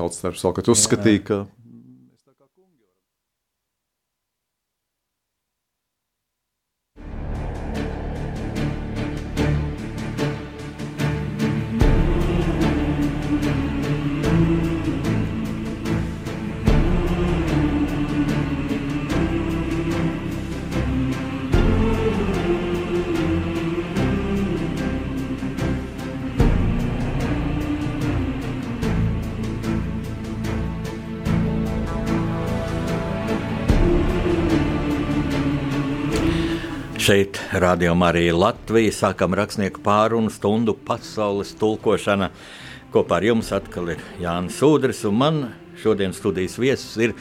[0.00, 1.40] tautas darbs, vēl, kad uzskatīja, ka
[37.50, 42.28] Šeit rādījumā arī Latvija sākam rakstnieku pārunu stundu pasaules tulkošana.
[42.94, 45.40] Kopā ar jums atkal ir Jānis Udris, un man
[45.82, 47.16] šodien studijas viesis ir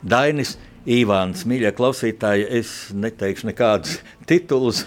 [0.00, 0.54] Dainis
[0.88, 1.44] Ivāns.
[1.44, 4.86] Mīļie klausītāji, es neteikšu nekādus titulus.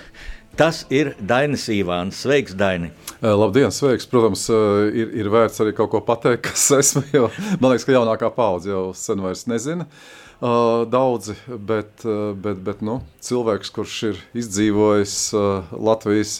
[0.57, 2.23] Tas ir Dainis Ivāns.
[2.25, 2.89] Sveiks, Daini!
[3.21, 4.09] Labdien, sveiks!
[4.09, 7.05] Protams, ir, ir vērts arī kaut ko pateikt, kas esmu.
[7.13, 9.85] Jo, man liekas, ka jaunākā paudze jau sen vairs nezina.
[9.85, 16.37] Uh, Uh, daudzi, bet, uh, bet, bet nu, cilvēks, kurš ir izdzīvojis uh, Latvijas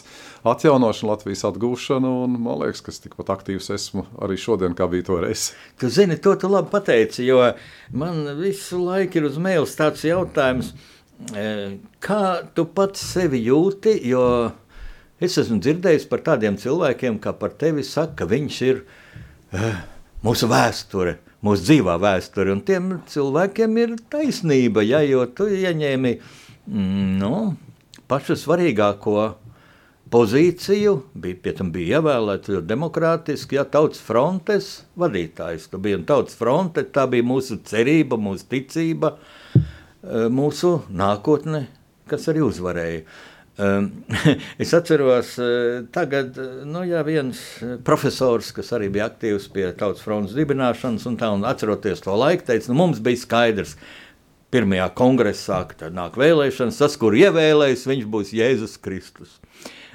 [0.48, 5.04] atjaunošanu, Latvijas atgūšanu, un man liekas, ka es tikpat aktīvs esmu arī šodien, kā bija
[5.10, 5.50] toreiz.
[5.76, 7.42] Tu zini, to tu labi pateici, jo
[7.92, 10.72] man visu laiku ir uz mēles tāds jautājums,
[12.00, 12.24] kā
[12.56, 14.24] tu pats sevi jūti, jo
[15.20, 18.86] es esmu dzirdējis par tādiem cilvēkiem, kā par tevi saka, ka viņš ir
[20.24, 22.54] mūsu vēsture mūsu dzīvā vēsture.
[22.54, 27.34] Un tiem cilvēkiem ir taisnība, ja, jo tu ieņēmi mm, nu,
[28.10, 29.30] pašu svarīgāko
[30.10, 35.68] pozīciju, bija, pie tam bija ievēlēts demokrātiski, ja tautas frontes vadītājs.
[35.70, 39.14] Tu biji tautas fronte, tā bija mūsu cerība, mūsu ticība,
[39.54, 41.66] eh, mūsu nākotne,
[42.10, 43.04] kas arī uzvarēja.
[43.60, 43.88] Ehm,
[44.58, 50.04] es atceros, eh, tagad nu, jā, viens eh, profesors, kas arī bija aktīvs pie Tautas
[50.04, 53.74] fronts dibināšanas, un, tā, un atceroties to laiku, teica, nu, mums bija skaidrs,
[54.54, 59.36] pirmajā kongresā, ka tad nāk vēlēšanas, tas, kur ievēlēs, viņš būs Jēzus Kristus.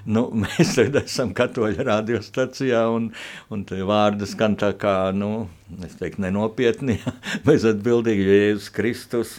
[0.05, 3.09] Nu, mēs esam katoļa radiostacijā, un,
[3.49, 5.47] un tie vārdi skan tā kā, nu,
[5.81, 6.99] es teiktu, nenopietni,
[7.49, 9.37] bez atbildīgi, jo Jēzus Kristus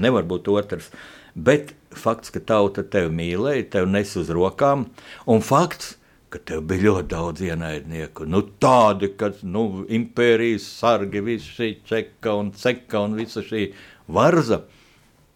[0.00, 0.88] nevar būt otrs.
[1.34, 4.88] Bet fakts, ka tauta tevi mīlēja, tevi nes uz rokām,
[5.30, 5.96] un fakts,
[6.30, 8.26] ka tev bija ļoti daudz ienaidnieku.
[8.30, 13.70] Nu, tādi, ka nu, impērijas sargi, visi šī čeka un ceka un visa šī
[14.10, 14.62] varza.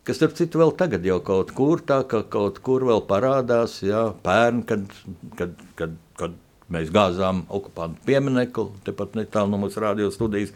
[0.04, 4.10] Kas, starp citu, vēl tagad jau kaut kur tā, ka kaut kur vēl parādās, jā,
[4.26, 4.84] pērn, kad,
[5.38, 6.36] kad, kad, kad
[6.72, 10.54] Mēs gāzām okupantu pieminiektu, tepat netālu no mūsu radiostudijas.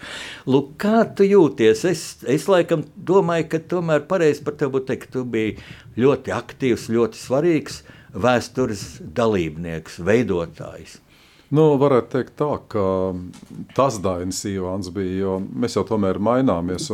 [0.48, 1.82] Lūk, kā tu jūties?
[1.90, 5.58] Es, es laikam domāju, ka tomēr pareizi par tevi būtu teikt, ka tu biji
[6.00, 7.82] ļoti aktīvs, ļoti svarīgs
[8.16, 8.86] vēstures
[9.18, 10.96] dalībnieks, veidotājs.
[11.52, 12.86] Nu, varētu teikt tā, ka
[13.76, 16.90] tas Dainis Ivāns bija, jo mēs jau tomēr maināmies,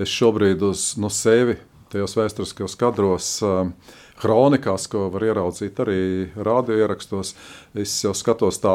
[0.00, 1.58] es šobrīd uz nu, sevi
[1.92, 3.68] tajos vēsturiskajos kadros uh,
[4.18, 6.02] kronikās, ko var ieraudzīt arī
[6.36, 7.34] radioierakstos,
[7.78, 8.74] es jau skatos tā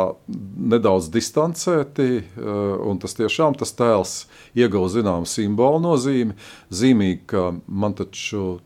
[0.74, 2.52] nedaudz distancēti, eh,
[2.90, 6.38] un tas tiešām tas tēls ieguva zināmu simbolu nozīmi.
[6.72, 8.60] Zīmīgi, ka man taču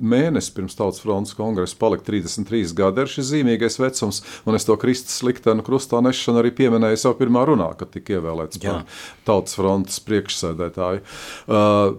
[0.00, 4.76] mēnesi pirms Tautas fronts kongresa palika 33 gadi ar šis zīmīgais vecums, un es to
[4.80, 8.80] Kristus liktenu krustā nešanu arī pieminēju savu pirmā runā, kad tika ievēlēts Jā.
[8.82, 11.02] par Tautas frontes priekšsēdētāju.
[11.46, 11.96] Uh,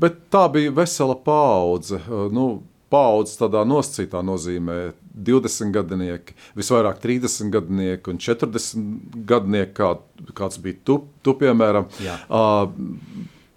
[0.00, 2.00] bet tā bija vesela paudze.
[2.06, 2.46] Uh, nu,
[2.90, 4.78] paudzes tādā nosacītā nozīmē
[5.14, 9.92] 20 gadnieki, visvairāk 30 gadnieki un 40 gadnieki, kā,
[10.38, 11.88] kāds bija tu, tu piemēram.
[12.02, 12.18] Jā.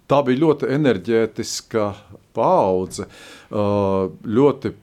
[0.04, 1.90] Tā bija ļoti enerģētiska
[2.36, 3.08] paudze,
[3.50, 4.74] ļoti,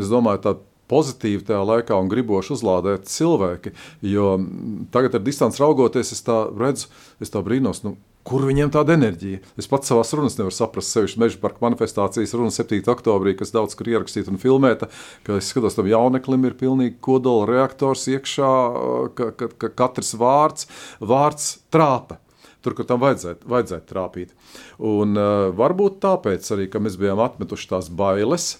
[0.00, 3.72] es domāju, tāda pozitīvi tajā laikā un griboši uzlādēt cilvēki.
[4.04, 4.34] Jo
[4.94, 6.90] tagad, ar distanci raugoties, es tā redzu,
[7.22, 7.82] es tā brīnos.
[7.86, 9.40] Nu, Kur viņiem tāda enerģija?
[9.58, 12.78] Es pats savā runā nevaru saprast, sevišķi meža parka manifestācijas runa 7.
[12.92, 14.86] oktobrī, kas daudz kur ierakstīta un filmēta.
[15.26, 18.52] Es skatos, tam jauneklim ir pilnīgi kodola reaktors iekšā,
[19.18, 20.70] ka, ka, ka katrs vārds,
[21.02, 22.20] vārds trāpa.
[22.62, 24.36] Tur, kur tam vajadzētu, vajadzētu trāpīt.
[24.78, 28.52] Un, uh, varbūt tāpēc arī, mēs bijām atmetuši tās bailes,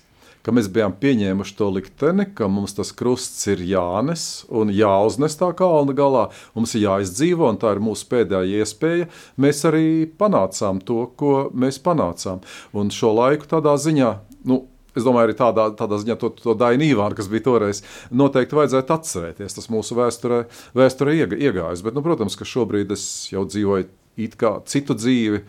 [0.43, 5.53] ka mēs bijām pieņēmuši to likteni, ka mums tas krusts ir jānes un jāuznes tā
[5.59, 9.09] kalna galā, mums ir jāizdzīvo, un tā ir mūsu pēdējā iespēja.
[9.41, 9.87] Mēs arī
[10.19, 12.43] panācām to, ko mēs panācām.
[12.75, 14.12] Un šo laiku tādā ziņā.
[14.49, 17.79] Nu, Es domāju, arī tādā, tādā ziņā to, to Dainu Ivānu, kas bija toreiz,
[18.12, 19.56] noteikti vajadzētu atcerēties.
[19.56, 20.43] Tas mūsu vēsturē,
[20.77, 21.81] vēsturē iegājis.
[21.87, 23.88] Bet, nu, protams, ka šobrīd es jau dzīvoju
[24.21, 25.41] it kā citu dzīvi,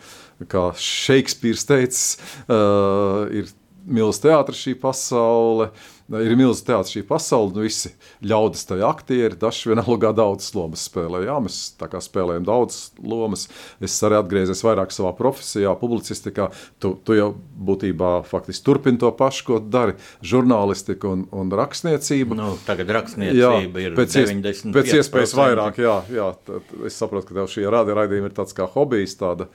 [0.47, 2.05] kā Šekspīrs teicis,
[2.47, 3.51] uh, ir
[3.87, 5.71] milzīgs teātris, šī pasaule.
[6.13, 7.93] ir milzīgs teātris, šī pasaule, nu visi
[8.27, 11.23] ļaudis tajā aktieri, dažs vienalga daudz lomas spēlē.
[11.25, 13.47] Jā, mēs tā kā spēlējam daudz lomas.
[13.83, 16.49] Es arī atgriezies vairāk savā profesijā, publicistikā.
[16.83, 22.37] Tu, tu jau būtībā faktiski turpini to pašu, ko dari žurnālistika un, un rakstniecība.
[22.39, 24.75] Nu, tagad rakstniecība jā, ir pēc 90.
[24.75, 26.31] Pēc iespējas vairāk, jā, jā.
[26.47, 29.47] Tad es saprotu, ka tev šī raidījuma ir tāds kā hobijs, tāda,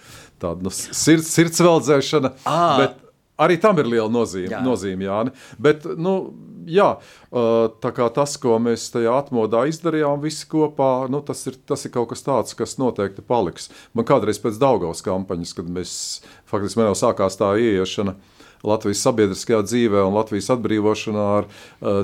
[0.42, 2.34] tāda nu, sirds, sirdsveldzēšana.
[2.48, 2.62] À.
[2.82, 3.04] Bet,
[3.38, 4.60] Arī tam ir liela nozīme, jā.
[4.64, 5.32] nozīme Jāni.
[5.62, 6.14] Bet, nu,
[6.68, 6.88] jā,
[7.82, 11.94] tā kā tas, ko mēs tajā atmodā izdarījām visi kopā, nu, tas, ir, tas ir
[11.94, 13.70] kaut kas tāds, kas noteikti paliks.
[13.94, 15.92] Man kādreiz pēc Daugaus kampaņas, kad mēs
[16.50, 18.16] faktiski man jau sākās tā ieiešana
[18.66, 21.52] Latvijas sabiedriskajā dzīvē un Latvijas atbrīvošanā ar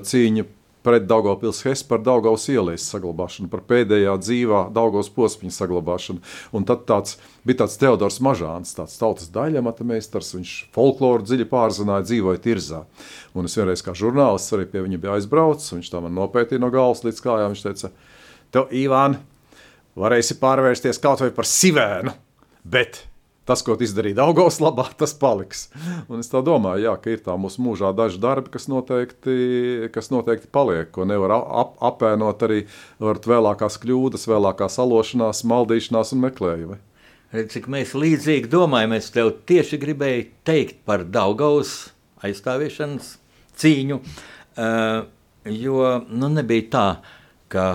[0.07, 0.47] cīņu
[0.85, 6.21] pret Daugopils Hess par Daugavas ielas saglabāšanu, par pēdējā dzīvā Daugavas posmiņa saglabāšanu.
[6.55, 7.17] Un tad tāds,
[7.47, 12.83] bija tāds Teodors Mažāns, tāds tautas daļamata meistars, viņš folkloru dziļi pārzināja, dzīvoja Tirzā.
[13.35, 16.71] Un es vienreiz kā žurnālists arī pie viņa bija aizbraucis, viņš tā man nopētīja no
[16.75, 17.93] galvas līdz kājām, viņš teica,
[18.55, 19.19] tev, Ivān,
[19.99, 22.13] varēsi pārvērsties kaut vai par sivēnu,
[22.65, 23.07] bet
[23.49, 25.67] tas, ko izdarīja Daugos labā, tas paliks.
[26.09, 30.51] Un es domāju, jā, ka ir tā mūsu mūžā daži darbi, kas noteikti, kas noteikti
[30.53, 32.65] paliek, ko nevar ap, apēnot arī
[33.05, 36.81] ar vēlākās kļūdas, vēlākās alošanās, maldīšanās un meklējumi.
[37.51, 41.91] Cik mēs līdzīgi domājam, es tev tieši gribēju teikt par Daugavas
[42.25, 43.17] aizstāviešanas
[43.59, 45.01] cīņu, uh,
[45.51, 46.87] jo nu, nebija tā,
[47.51, 47.67] ka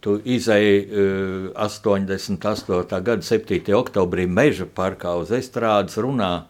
[0.00, 3.02] Tu izēji uh, 88.
[3.02, 3.60] gada 7.
[3.76, 6.46] oktobrī meža parkā uz estrādes runā,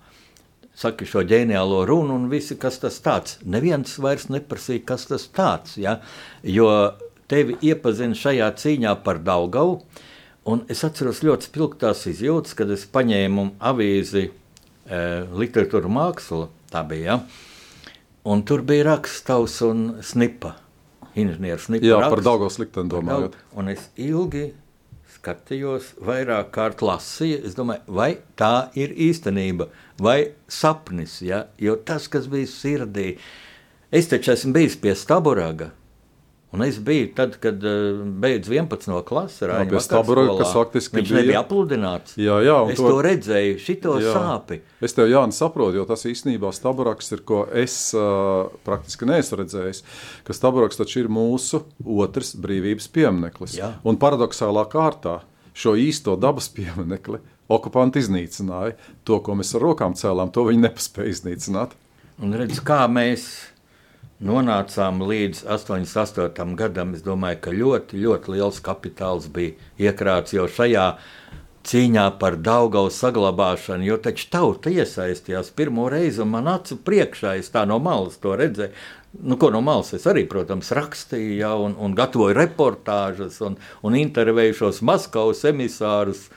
[0.78, 3.38] saki šo ģeniālo runu, un visi, kas tas tāds.
[3.44, 5.98] Neviens vairs neprasīja, kas tas tāds, ja?
[6.44, 6.68] jo
[7.30, 9.80] tevi iepazina šajā cīņā par Daugavu,
[10.48, 17.16] un es atceros ļoti spilgtās izjūtas, kad es paņēmu avīzi uh, literatūra māksla, tā bija,
[17.16, 17.20] ja?
[18.28, 20.56] un tur bija rakstavs un snipa
[21.14, 21.92] inženieris Nikolais.
[21.92, 23.36] Jā, par Daugos likteni domājot.
[23.58, 24.50] Un es ilgi
[25.22, 29.68] skatījos, vairāk kārt lasīju, es domāju, vai tā ir īstenība,
[30.02, 31.44] vai sapnis, ja?
[31.62, 33.12] jo tas, kas bija sirdī,
[33.94, 35.70] es taču esmu bijis pie Staburaga,
[36.52, 37.62] Un es biju tad, kad
[38.20, 38.92] beidzu 11.
[39.08, 39.46] klasi.
[39.48, 41.20] Jā, pie Stabura, kas faktiski Viņš bija.
[41.22, 42.18] nebija apludināts.
[42.20, 42.58] Jā, jā.
[42.74, 44.12] Es to, to redzēju, šito jā.
[44.12, 44.58] sāpi.
[44.84, 49.80] Es tev, Jānis, saprotu, jo tas īstenībā Staburaks ir, ko es uh, praktiski neesmu redzējis,
[50.28, 51.62] ka Staburaks taču ir mūsu
[52.04, 53.56] otrs brīvības piemineklis.
[53.56, 53.72] Jā.
[53.88, 55.22] Un paradoxālā kārtā
[55.56, 57.22] šo īsto dabas pieminekli
[57.52, 58.76] okupanti iznīcināja.
[59.08, 61.76] To, ko mēs ar rokām cēlām, to viņi nepaspēja iznīcināt.
[62.22, 63.24] Un redz, kā mēs
[64.22, 66.54] nonācām līdz 88.
[66.58, 69.56] gadam, es domāju, ka ļoti, ļoti liels kapitāls bija
[69.90, 70.86] iekrāts jau šajā
[71.66, 77.52] cīņā par Daugavu saglabāšanu, jo taču tauta iesaistījās pirmo reizi, un man acu priekšā es
[77.54, 78.74] tā no malas to redzēju.
[79.22, 83.98] Nu, ko no malas es arī, protams, rakstīju, ja, un, un gatavoju reportāžas, un, un
[83.98, 86.30] intervēju šos Maskavas emisārus,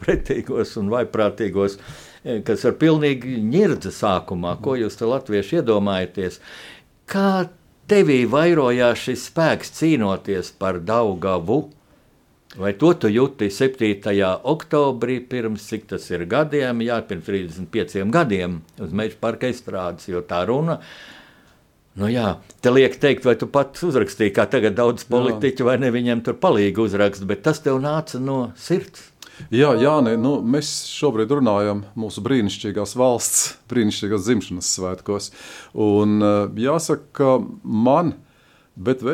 [0.00, 1.78] pretīgos un vaiprātīgos,
[2.44, 6.40] kas ar pilnīgi ņirdza sākumā, ko jūs te latvieši iedomājaties.
[7.08, 7.48] Kā
[7.88, 11.62] tevī vairojās šis spēks cīnoties par Daugavu?
[12.58, 14.26] Vai to tu jūti 7.
[14.52, 20.20] oktobrī, pirms cik tas ir gadiem, jā, pirms 35 gadiem uz Meža parka estrādes, jo
[20.20, 20.78] tā runa.
[21.98, 25.88] Nu jā, te liek teikt, vai tu pats uzrakstīji, kā tagad daudz politiķu, vai ne
[25.94, 29.08] viņiem tur palīgi uzrakst, bet tas tev nāca no sirds.
[29.54, 35.30] Jā, Jāni, nu, mēs šobrīd runājam mūsu brīnišķīgās valsts, brīnišķīgās dzimšanas svētkos.
[35.78, 36.18] Un
[36.58, 38.16] jāsaka, ka man,
[38.74, 39.04] bet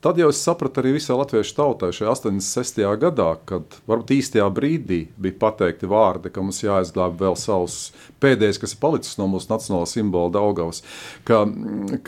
[0.00, 2.78] Tad jau es sapratu arī visai latviešu tautai šajā 86.
[3.02, 7.90] gadā, kad varbūt īstajā brīdī bija pateikti vārdi, ka mums jāizglāb vēl savs
[8.24, 10.80] pēdējais, kas ir palicis no mūsu nacionālā simbola Daugavas,
[11.28, 11.42] ka,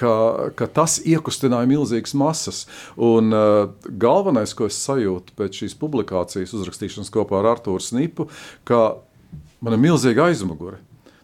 [0.00, 0.14] ka,
[0.56, 2.62] ka tas iekustināja milzīgas masas.
[2.96, 8.30] Un uh, galvenais, ko es sajūtu pēc šīs publikācijas uzrakstīšanas kopā ar Artūru Snipu,
[8.64, 8.86] ka
[9.60, 10.80] man ir milzīga aizmugure.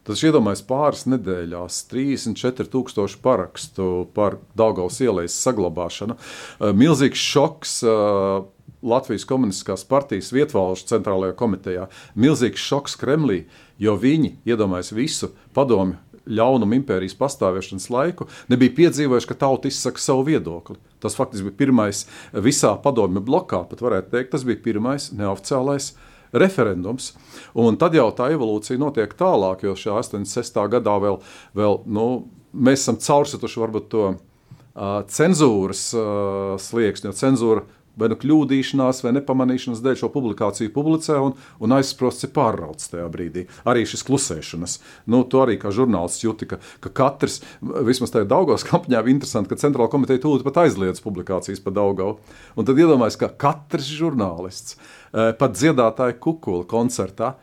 [0.08, 6.16] Tas iedomājas pāris nedēļās 34,000 parakstu par Daugaus ielas saglabāšanu.
[6.16, 7.82] Eh, milzīgs šoks.
[7.84, 8.46] Eh,
[8.78, 11.88] Latvijas Komunistiskās partijas vietvalstu centrālajā komitejā.
[12.14, 13.40] Milzīgs šoks Kremlī,
[13.76, 15.98] jo viņi iedomājas visu padomju
[16.28, 20.76] ļaunumu impērijas pastāvēšanas laiku, nebija piedzīvojuši, ka tauta izsaka savu viedokli.
[21.02, 26.07] Tas faktiski bija pirmais visā padomju blokā, pat varētu teikt, tas bija pirmais neoficiālais uh,
[26.32, 27.12] referendums.
[27.58, 30.60] Un tad jau tā evolūcija notiek tālāk, jo šajā 86.
[30.74, 31.20] gadā vēl,
[31.58, 32.08] vēl nu,
[32.52, 37.66] mēs esam caursutuši varbūt to uh, cenzūras uh, slieksni, jo cenzūra
[37.98, 43.06] vai nu kļūdīšanās, vai nepamanīšanas dēļ šo publikāciju publicē, un, un aizsprosts ir pārrauts tajā
[43.12, 43.46] brīdī.
[43.68, 44.78] Arī šis klusēšanas.
[45.10, 49.50] Nu, to arī kā žurnālists jūti, ka, ka katrs, vismaz tajā Daugavas kampaņā, ir interesanti,
[49.52, 52.18] ka centrāla komiteja tūlīt pat aizliedz publikācijas par Daugavu.
[52.54, 54.78] Un tad iedomājas, ka katrs žurnālists,
[55.12, 57.34] pat dziedātāja kukula koncertā,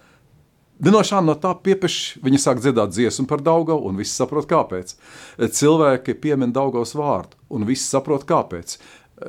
[0.75, 4.97] Dinošā no tā piepieši viņi sāk dziedāt dziesmu par Daugavu, un visi saprot, kāpēc.
[5.39, 8.75] Cilvēki piemin Daugavas vārdu, un visi saprot, kāpēc.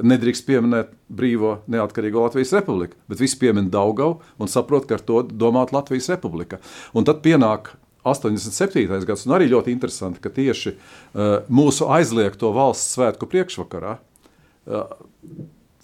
[0.03, 5.23] Nedrīkst pieminēt brīvo neatkarīgo Latvijas republiku, bet visi piemin Daugavu un saprot, ka ar to
[5.31, 6.59] domāt Latvijas republika.
[6.99, 9.07] Un tad pienāk 87.
[9.07, 14.99] gads, un arī ļoti interesanti, ka tieši uh, mūsu aizliegto valsts svētku priekšvakarā uh,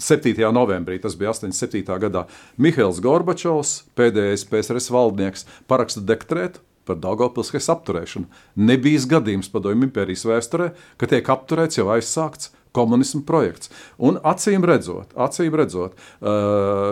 [0.02, 0.34] 7.
[0.54, 1.86] novembrī, tas bija 87.
[2.02, 2.26] gadā,
[2.58, 8.26] Mihails Gorbačovs, pēdējais PSRS valdnieks, paraksta dekretu par Daugopilskas apturēšanu.
[8.58, 13.70] Nebija gadījums padomju impērijas vēsturē, ka tiek apturēts jau aizsākts komunismu projekts.
[14.02, 15.94] Un acīm redzot, acīm redzot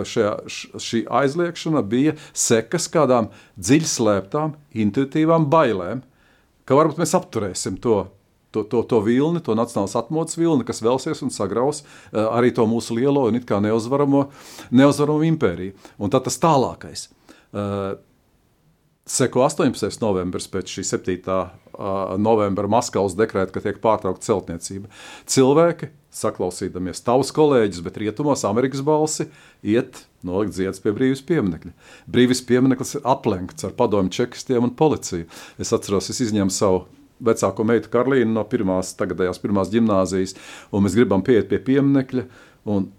[0.07, 0.33] šajā,
[0.79, 6.05] šī aizliekšana bija sekas kādām dziļslēptām, intuitīvām bailēm,
[6.63, 8.05] ka varbūt mēs apturēsim to
[8.51, 12.67] to, to, to vilni, to nacionālās atmodas vilni, kas vēlsies un sagraus uh, arī to
[12.69, 14.27] mūsu lielo un it kā neuzvaramo,
[14.75, 15.75] neuzvaramo impēriju.
[16.01, 17.09] Un tad tas tālākais.
[17.51, 17.95] Uh,
[19.11, 19.97] Seko 18.
[20.03, 21.15] novembris pēc šī 7.
[21.71, 24.91] Uh, novembra Maskavas dekrēta, ka tiek pārtraukta celtniecība.
[25.25, 29.25] Cilvēki, saklausīdamies tavus kolēģus, bet rietumos Amerikas balsi,
[29.65, 31.73] iet nolikt ziedus pie brīvības pieminiekļa.
[32.13, 35.25] Brīvības piemineklis ir aplenkts ar padomu čekistiem un policiju.
[35.57, 36.85] Es atceros, es izņēmu savu
[37.25, 40.35] vecāko meitu Karlīnu no pirmās, tagadējās pirmās gimnāzijas,
[40.71, 42.25] un mēs gribam pieiet pie pieminiekļa.
[42.71, 42.89] Un,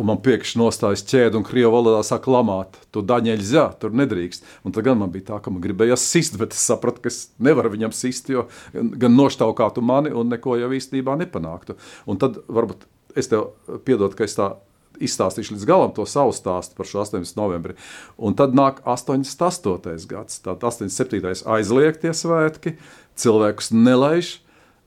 [0.00, 4.46] un man pēkšņi nostājas ķēde un krievu valodā saka, lamāt, tu daņeļ zā, tur nedrīkst.
[4.64, 7.26] Un tad gan man bija tā, ka man gribējās sist, bet es sapratu, ka es
[7.42, 11.76] nevaru viņam sist, jo gan noštaukātu mani un neko jau īstenībā nepanāktu.
[12.08, 13.50] Un tad varbūt es tev
[13.84, 14.54] piedod, ka es tā
[15.00, 17.36] izstāstīšu līdz galam to savu stāstu par šo 18.
[17.38, 17.76] novembri.
[18.20, 20.08] Un tad nāk 88.
[20.10, 21.44] gads, tātad 87.
[21.56, 22.76] aizliegtie svētki,
[23.18, 24.38] cilvēkus nelaiž.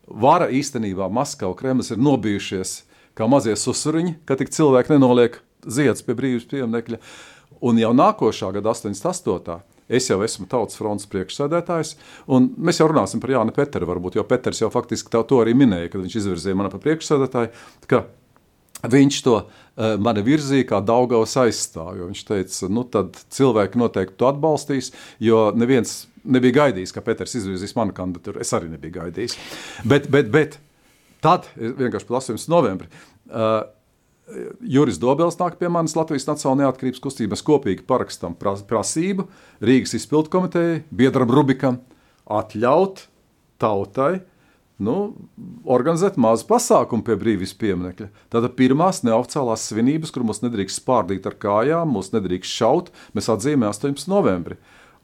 [0.08, 2.82] Vara īstenībā Maskava, Kremlis ir nobijušies
[3.18, 7.00] kā mazie susuriņi, ka tik cilvēki nenoliek ziedus pie brīvības pieminiekļa.
[7.64, 9.62] Un jau nākošā gada 88.
[9.94, 11.98] Es jau esmu tautas fronts priekšsēdētājs,
[12.32, 15.92] un mēs jau runāsim par Jānu Peteru, varbūt, jo Peters jau faktiski to arī minēja,
[15.92, 17.52] kad viņš izvirzīja mani par priekšsēdētāju,
[17.92, 18.06] ka
[18.90, 22.10] viņš to uh, mani virzīja kā Daugavas aizstāvju.
[22.10, 24.92] Viņš teica, nu tad cilvēki noteikti to atbalstīs,
[25.24, 28.42] jo neviens nebija gaidījis, ka Peters izvirzīs manu kandidatūru.
[28.44, 29.38] Es arī nebiju gaidījis.
[29.88, 30.60] Bet, bet, bet
[31.24, 32.44] tad, vienkārši par 8.
[32.52, 32.90] novembri,
[33.32, 33.64] uh,
[34.64, 39.28] Juris Dobels nāk pie manis Latvijas Nacionālajā neatkarības kustības kopīgi parakstām prasību
[39.60, 41.82] Rīgas izpildu komitejai, biedram Rubikam
[42.32, 43.04] atļaut
[43.60, 44.22] tautai
[44.84, 44.96] nu,
[45.70, 48.08] organizēt mazu pasākumu pie brīvības pieminiekļa.
[48.34, 53.76] Tātad pirmās neoficiālās svinības, kur mums nedrīkst spārdīt ar kājām, mums nedrīkst šaut, mēs atzīmējam
[53.76, 54.10] 18.
[54.12, 54.58] novembrī.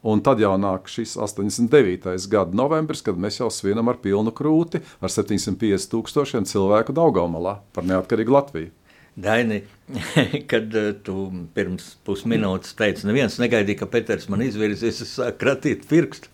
[0.08, 2.08] Un tad jau nāk šis 89.
[2.32, 7.88] gada novembris, kad mēs jau svinam ar pilnu krūti, ar 750 tūkstošiem cilvēku Daugamalā par
[7.90, 8.72] neatkarīgu Latviju.
[9.20, 9.60] Daini,
[10.52, 15.84] kad eh, tu pirms pusminūtes teici, neviens negaidīja, ka Peters man izvirzīs, es sāku kratīt
[15.90, 16.32] pirkstu.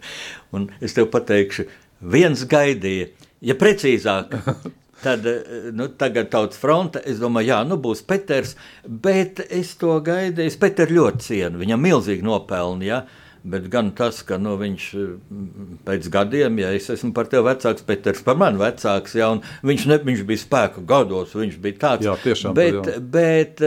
[0.53, 1.65] Un es tev pateikšu,
[2.05, 3.09] viens gaidīja,
[3.41, 4.35] ja precīzāk,
[5.05, 5.41] Tad, eh,
[5.75, 8.55] nu, tagad tautas fronte, es domāju, jā, nu būs Peters,
[8.85, 10.49] bet es to gaidīju.
[10.49, 12.87] Es Peteru ļoti cienu, viņam milzīgi nopelni.
[12.89, 13.03] Ja?
[13.45, 17.85] Bet gan tas, ka nu, viņš mm, pēc gadiem, ja es esmu par tevi vecāks,
[17.85, 19.27] Pēters par mani vecāks, ja,
[19.61, 22.07] viņš, ne, viņš bija spēka gados, viņš bija tāds.
[22.07, 22.55] Jā, tiešām.
[22.57, 22.95] Bet, jā.
[23.13, 23.61] bet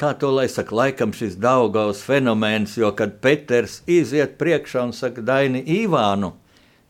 [0.00, 5.24] kā to lai saka, laikam šis Daugaus fenomens, jo kad Pēters iziet priekšā un saka
[5.24, 6.32] Daini Ivānu,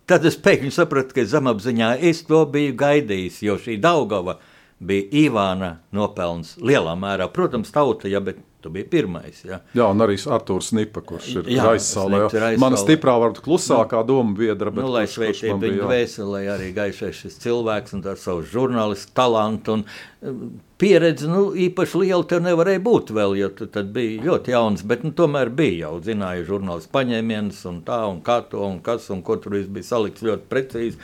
[0.09, 4.39] tad es pēkšņi sapratu, ka zemapziņā es to biju gaidījis, jo šī Daugava
[4.79, 7.27] bija Ivāna nopelns lielā mērā.
[7.35, 9.39] Protams, tauta, ja, bet Tu biji pirmais.
[9.47, 9.61] Ja?
[9.71, 12.25] Jā, un arī Arthurs Nipa, kurš ir aizsālē.
[12.59, 14.73] Mana stiprā, varbūt klusākā nu, doma biedra.
[14.75, 19.87] Nu, lai sveitītu viņu dvēseli, arī gaišais šis cilvēks un ar savu žurnālistu talantu un
[20.79, 25.05] pieredzi, nu, īpaši liela tev nevarēja būt vēl, jo tu tad biji ļoti jauns, bet
[25.07, 29.23] nu, tomēr bija jau, zināja žurnālistu paņēmienus un tā, un kā to, un kas, un
[29.27, 30.99] ko tur viss bija salikts ļoti precīzi.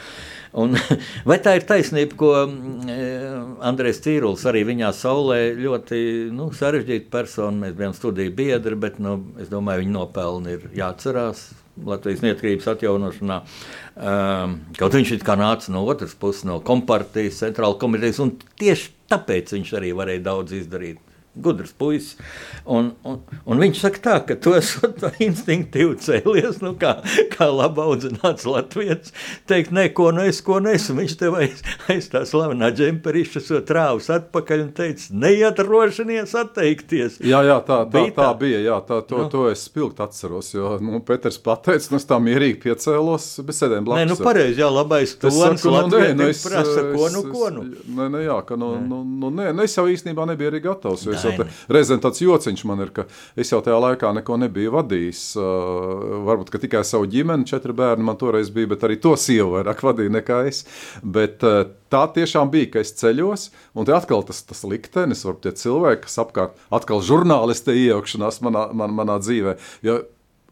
[0.59, 0.75] Un,
[1.31, 6.01] vai tā ir taisnība, ko mm, Andrēs Cīrulis arī viņā saulē ļoti
[6.35, 7.65] nu, sarežģīta persona.
[7.65, 11.53] Mēs bijām studiju biedri, bet nu, es domāju, viņa nopelni ir jāatcerās.
[11.75, 13.41] Latvijas neatkarības atjaunošanā.
[13.99, 18.21] Um, kaut viņš kā nāca no otras puses, no kompartijas, centrāla komitejas,
[18.63, 21.01] tieši tāpēc viņš arī varēja daudz izdarīt.
[21.35, 22.17] Gudrs puisis.
[22.65, 24.81] Un, un, un viņš saka, tā, ka tu esi
[25.27, 26.97] instinktīvi cēlies, nu, kā,
[27.35, 29.13] kā labi audzināts latviečs.
[29.51, 30.95] Teikt, nē, ko nu es, ko nesu.
[30.97, 31.63] Viņš tev aiz,
[31.93, 37.19] aiz tā slavenā džemperiša so trāvus atpakaļ un teica, neiedrošinies atteikties.
[37.25, 38.63] Jā, jā, tā, tā, bija, tā bija.
[38.65, 39.31] Jā, tā, to, nu.
[39.33, 43.89] to es spilgt atceros, jo nu, Peters pateica, nu, es tā mierīgi piecēlos, bet sēdēm
[43.89, 44.05] blakus.
[44.05, 47.51] Nē, nu, pareizi, jā, labais tons, saku, nu, nē, nu, es, prasa, ko nu, ko
[47.55, 47.67] nu.
[47.99, 51.07] Nē, nē, jā, ka, nu, nu, nu, nē, nu, es jau īstenībā nebiju arī gatavs,
[51.25, 55.23] jo te, reizēm tāds jociņš man ir, ka es jau tajā laikā neko nebiju vadījis.
[55.39, 59.85] Uh, varbūt tikai savu ģimeni, četri bērni man toreiz bija, bet arī to sievu vairāk
[59.87, 60.65] vadīja nekā es.
[61.03, 65.49] Bet uh, tā tiešām bija, ka es ceļos, un te atkal tas, tas liktenis, varbūt
[65.49, 69.59] tie cilvēki, kas apkārt, atkal žurnālisti iejaukšanās manā, man, manā dzīvē.
[69.87, 70.03] Jo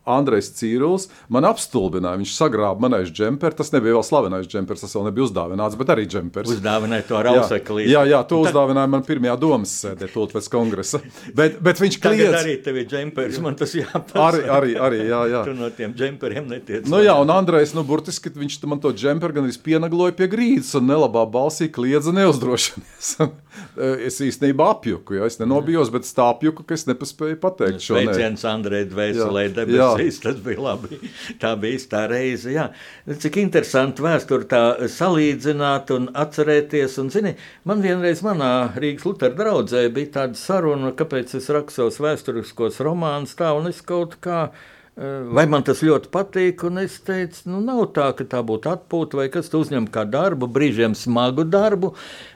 [0.08, 2.20] Andrejs Cīrulis man apstulbināja.
[2.20, 3.56] Viņš sagrāba manais džemperi.
[3.58, 6.50] Tas nebija vēl slavenais džempers, tas vēl nebija uzdāvināts, bet arī džempers.
[6.56, 7.86] Uzdāvināja to rausekli.
[7.90, 11.02] Jā, jā, to uzdāvināja man pirmajā domas sēdē, tūlīt pēc kongresa.
[11.38, 12.24] Bet, bet viņš kliedz.
[12.24, 14.24] Tagad arī tev ir džempers, man tas jāpasaka.
[14.26, 15.44] Arī, arī, arī, jā, jā.
[15.46, 16.90] Tu no tiem džemperiem netiec.
[16.90, 20.88] Nu jā, un Andrejs, nu, burtiski viņš man to džemperu gan pienagloja pie grīdas un
[20.90, 23.14] nelabā balsī kliedza neuzdrošinies.
[24.08, 27.96] es īstenībā apjuku, jo es nenobijos, bet tā apjuku, ka es nepaspēju pateikt šo.
[27.96, 29.44] Sveiciens Andrejai dvēselē
[29.92, 30.98] debesīs, tas bija labi.
[31.42, 32.68] Tā bija tā reize, jā.
[33.06, 36.98] Cik interesanti vēsturi tā salīdzināt un atcerēties.
[37.02, 37.34] Un, zini,
[37.68, 43.36] man vienreiz manā Rīgas Lutera draudzē bija tāda saruna, kāpēc es rakstu savus vēsturiskos romānus
[43.38, 44.46] tā, un es kaut kā
[44.92, 49.16] Vai man tas ļoti patīk, un es teicu, nu, nav tā, ka tā būtu atpūta
[49.22, 51.94] vai kas tu uzņem kā darbu, brīžiem smagu darbu,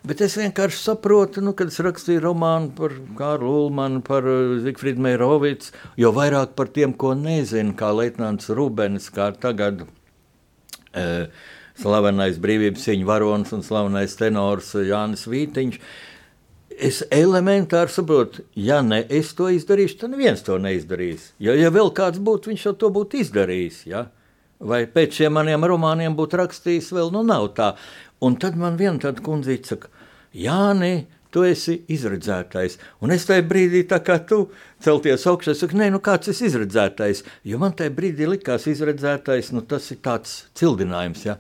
[0.08, 4.25] bet es vienkārši saprotu, nu, kad es rakstīju romānu par Kārlu Ulmanu, par
[4.64, 9.84] Zigfrīdu Meirovicu, jo vairāk par tiem, ko nezinu, kā Leitnants Rubens, kā tagad.
[10.96, 11.28] Uh,
[11.76, 15.76] slavenais brīvības cīņu varonis un slavenais tenors Jānis Vītiņš.
[15.76, 16.15] Uh,
[16.76, 21.30] Es elementāri saprotu, ja ne es to izdarīšu, tad neviens to neizdarīs.
[21.40, 23.78] Jo, ja vēl kāds būtu, viņš jau to būtu izdarījis.
[23.88, 24.06] Ja?
[24.61, 27.71] Vai pēc šiem maniem romāniem būtu rakstījis, vēl nu nav tā.
[28.21, 29.92] Un tad man viena tāda kundzīte saka,
[30.37, 32.76] Jāni, tu esi izredzētais.
[33.04, 34.47] Un es tajā brīdī, kā tu
[34.85, 37.25] celties augšā, saku, nē, nu kāds ir izredzētais?
[37.45, 41.25] Jo man tajā brīdī likās izredzētais, nu tas ir tāds cildinājums.
[41.28, 41.38] Ja?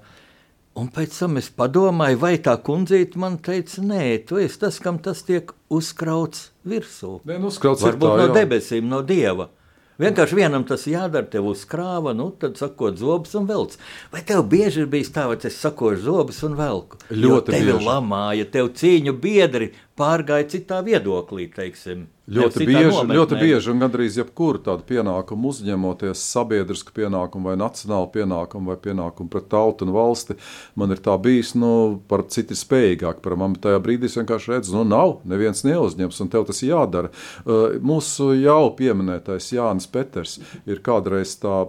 [0.76, 4.98] Un pēc tam es padomāju, vai tā kundzīte man teica, nē, tu esi tas, kam
[5.00, 7.14] tas tiek uzkrauts virsū.
[7.24, 9.48] Nē, nu, uzkrauts Varbūt tā, no debesīm, no dieva.
[9.96, 13.78] Vienkārši vienam tas jādara, tev uzkrāva, nu, tad sakot zobus un velc.
[14.12, 17.00] Vai tev bieži ir bijis tā, ka es sakošu zobus un velku?
[17.08, 17.86] Ļoti jo tevi bieži.
[17.88, 22.06] lamāja, tev cīņu biedri pārgāja citā viedoklī, teiksim.
[22.26, 23.14] Ļoti bieži, nometnē.
[23.14, 29.30] ļoti bieži, un gandrīz jebkuru tādu pienākumu uzņemoties, sabiedrisku pienākumu vai nacionālu pienākumu vai pienākumu
[29.30, 30.34] pret tautu un valsti,
[30.74, 31.70] man ir tā bijis, nu,
[32.10, 33.60] par citi spējīgāk par mani.
[33.62, 37.14] Tajā brīdī es vienkārši redzu, nu, nav, neviens neuzņems, un tev tas jādara.
[37.46, 41.68] Uh, mūsu jau pieminētais Jānis Peters ir kādreiz tā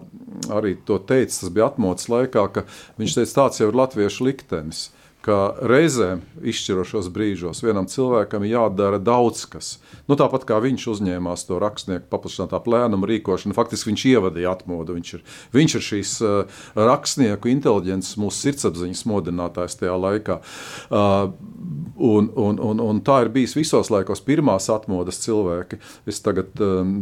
[0.50, 2.66] arī to teicis, tas bija atmodas laikā, ka
[2.98, 4.88] viņš teica, tāds jau ir latviešu liktenis
[5.28, 5.38] ka
[5.68, 9.74] reizēm izšķirošos brīžos vienam cilvēkam jādara daudz kas.
[10.08, 14.96] Nu, tāpat kā viņš uzņēmās to rakstnieku paplašinātā plēnuma rīkošanu, faktiski viņš ievadīja atmodu.
[14.96, 15.26] Viņš ir,
[15.58, 20.40] viņš ir šīs uh, rakstnieku inteliģences, mūsu sirdsapziņas modinātājs tajā laikā.
[20.88, 25.80] Uh, un, un, un, un tā ir bijis visos laikos pirmās atmodas cilvēki.
[26.10, 27.00] Es tagad um,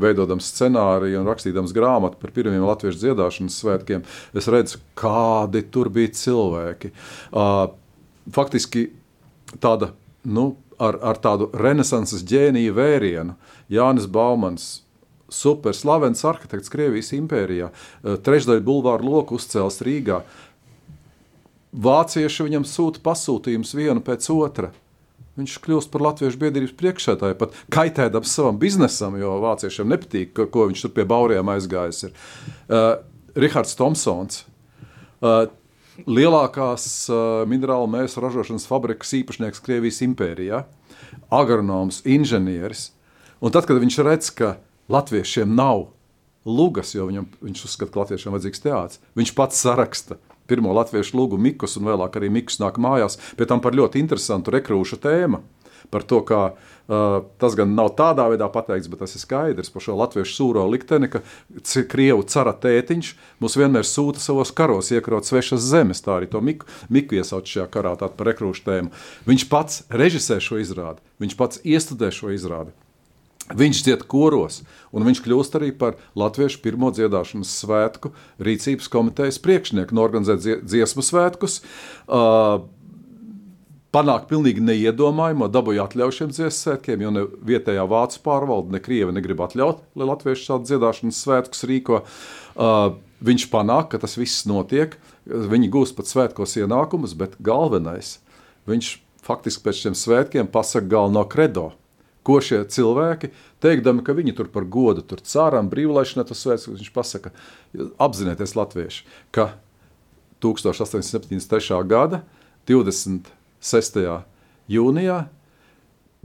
[0.00, 6.14] veidojams scenāriju un rakstīdams grāmatu par pirmiem latviešu dziedāšanas svētkiem, es redzu, kādi tur bija
[6.16, 6.92] cilvēki.
[7.32, 7.66] Uh,
[8.32, 8.88] faktiski
[9.62, 9.92] tāda,
[10.24, 13.36] nu, ar, ar tādu renesanses ģēniju vērienu.
[13.72, 14.66] Jānis Baumans,
[15.32, 20.22] superslavens arhitekts Krievijas impērijā, uh, trešdaļa bulvāra loku uzcēls Rīgā.
[21.76, 24.72] Vācieši viņam sūta pasūtījumus vienu pēc otra.
[25.36, 30.86] Viņš kļūst par Latviešu biedrības priekšsēdētāju, pat kaitēdams savam biznesam, jo vāciešiem nepatīk, ko viņš
[30.86, 32.06] tur pie bauriem aizgājis.
[32.08, 32.14] Ir.
[32.70, 32.86] Uh,
[33.36, 34.46] Rihards Thompsons.
[35.20, 35.44] Uh,
[36.08, 40.62] lielākās uh, minerālu mēslu ražošanas fabrikas īpašnieks Krievijas impērijā,
[41.32, 42.90] agronoms, inženieris.
[43.44, 44.54] Un tad, kad viņš redz, ka
[44.92, 45.90] latviešiem nav
[46.48, 50.16] lugas, jo viņam, viņš uzskata, ka latviešiem vajadzīgs teātris, viņš pats saraksta
[50.48, 54.54] pirmo latviešu lūgu Mikus, un vēlāk arī Mikus nāk mājās, pie tam par ļoti interesantu
[54.56, 55.42] rekrūšu tēmu
[55.90, 59.84] par to, kā uh, tas gan nav tādā veidā pateikts, bet tas ir skaidrs par
[59.84, 61.22] šo latviešu sūro likteni, ka
[61.90, 66.02] Krievu cara tētiņš mūs vienmēr sūta savos karos, iekrot svešas zemes.
[66.04, 68.92] Tā arī to Miku, Miku iesauc šajā karā par rekrūšu tēmu.
[69.28, 72.74] Viņš pats režisē šo izrādi, viņš pats iestudē šo izrādi.
[73.54, 78.10] Viņš dzied koros, un viņš kļūst arī par Latviešu pirmo dziedāšanas svētku
[78.42, 81.60] rīcības komitejas priekšnieku, norganizēt dziesmu svētkus.
[82.10, 82.64] Uh,
[83.94, 89.14] panākt pilnīgi neiedomājamo, dabūja atļauju šiem dziesmu svētkiem, jo ne vietējā vācu pārvalde, ne krievi
[89.14, 92.02] negrib atļaut, lai latvieši šādu dziedāšanas svētkus rīko.
[92.58, 98.16] Uh, viņš panāk, ka tas viss notiek, viņi gūst pat svētkos ienākumus, bet galvenais,
[98.66, 101.70] viņš faktiski pēc šiem svētkiem pasaka galveno kredo.
[102.26, 103.30] Ko šie cilvēki,
[103.62, 107.30] teikdami, ka viņi tur par godu, tur cārām, brīvlaišanai tas svēts, viņš pasaka,
[108.02, 109.52] apzinieties latvieši, ka
[110.42, 111.80] 1873.
[111.86, 112.24] gada
[112.66, 113.30] 20.
[113.66, 113.96] 6.
[114.70, 115.16] jūnijā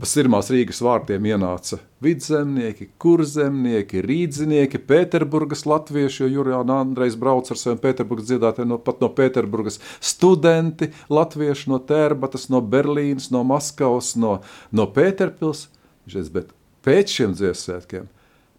[0.02, 7.60] pa Sirmās Rīgas vārtiem ienāca vidzemnieki, kurzemnieki, rīdzinieki, Pēterburgas latvieši, jo Jurijāna Andrejs brauc ar
[7.60, 14.16] saviem Pēterburgas dziedātājiem, no, pat no Pēterburgas studenti, latvieši no Tērbatas, no Berlīnas, no Maskavas,
[14.18, 14.40] no,
[14.74, 15.68] no Pēterpils.
[16.06, 16.50] Bet
[16.84, 18.08] pēc šiem dziesmētkiem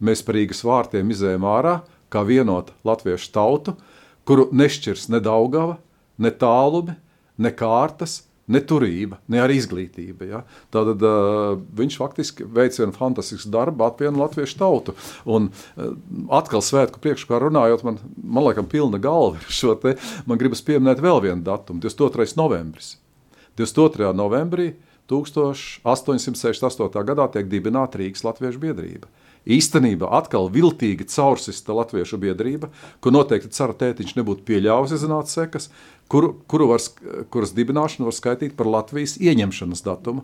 [0.04, 1.80] mēs par Rīgas vārtiem izējām ārā
[2.14, 3.76] kā vienota latviešu tautu,
[4.28, 5.80] kuru nešķirs ne Daugava,
[6.22, 6.96] ne tālumi,
[7.42, 10.28] ne kārtas, ne turība, ne arī izglītība.
[10.28, 10.42] Ja?
[10.74, 14.96] Tad uh, viņš faktiski veic vienu fantastisku darbu, apvieno latviešu tautu.
[15.24, 15.94] Un uh,
[16.36, 19.96] atkal svētku priekšā runājot, man, man liekas, pilna galva ir šo te.
[20.28, 22.36] Man gribas pieminēt vēl vienu datumu, 22.
[22.40, 22.98] novembris.
[23.60, 24.12] 22.
[24.18, 24.74] novembrī
[25.12, 27.04] 1868.
[27.10, 29.10] gadā tiek dibināta Rīgas Latviešu biedrība.
[29.44, 32.70] Īstenībā atkal viltīgi caursista latviešu biedrība,
[33.04, 35.68] ko noteikti cara tētiņš nebūtu pieļāvis izzināt sekas,
[36.08, 36.86] kuru, kuru var,
[37.34, 40.24] kuras dibināšanu var skaitīt par Latvijas ieņemšanas datumu.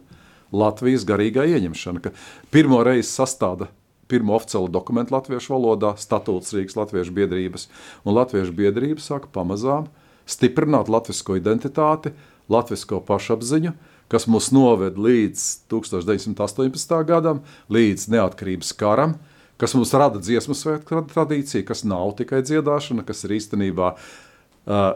[0.55, 2.15] Latvijas garīgā ieņemšana, ka
[2.49, 3.67] pirmo reizi sastāda
[4.09, 7.67] pirmo oficiālu dokumentu latviešu valodā, statūts Rīgas Latviešu biedrības,
[8.07, 9.91] un Latviešu biedrība sāka pamazām
[10.29, 12.13] stiprināt latvisko identitāti,
[12.49, 13.75] latvisko pašapziņu,
[14.09, 16.95] kas mūs noved līdz 1918.
[17.07, 19.17] gadam, līdz neatkarības karam,
[19.61, 24.87] kas mums rada dziesmu svētku tradīciju, kas nav tikai dziedāšana, kas ir īstenībā uh,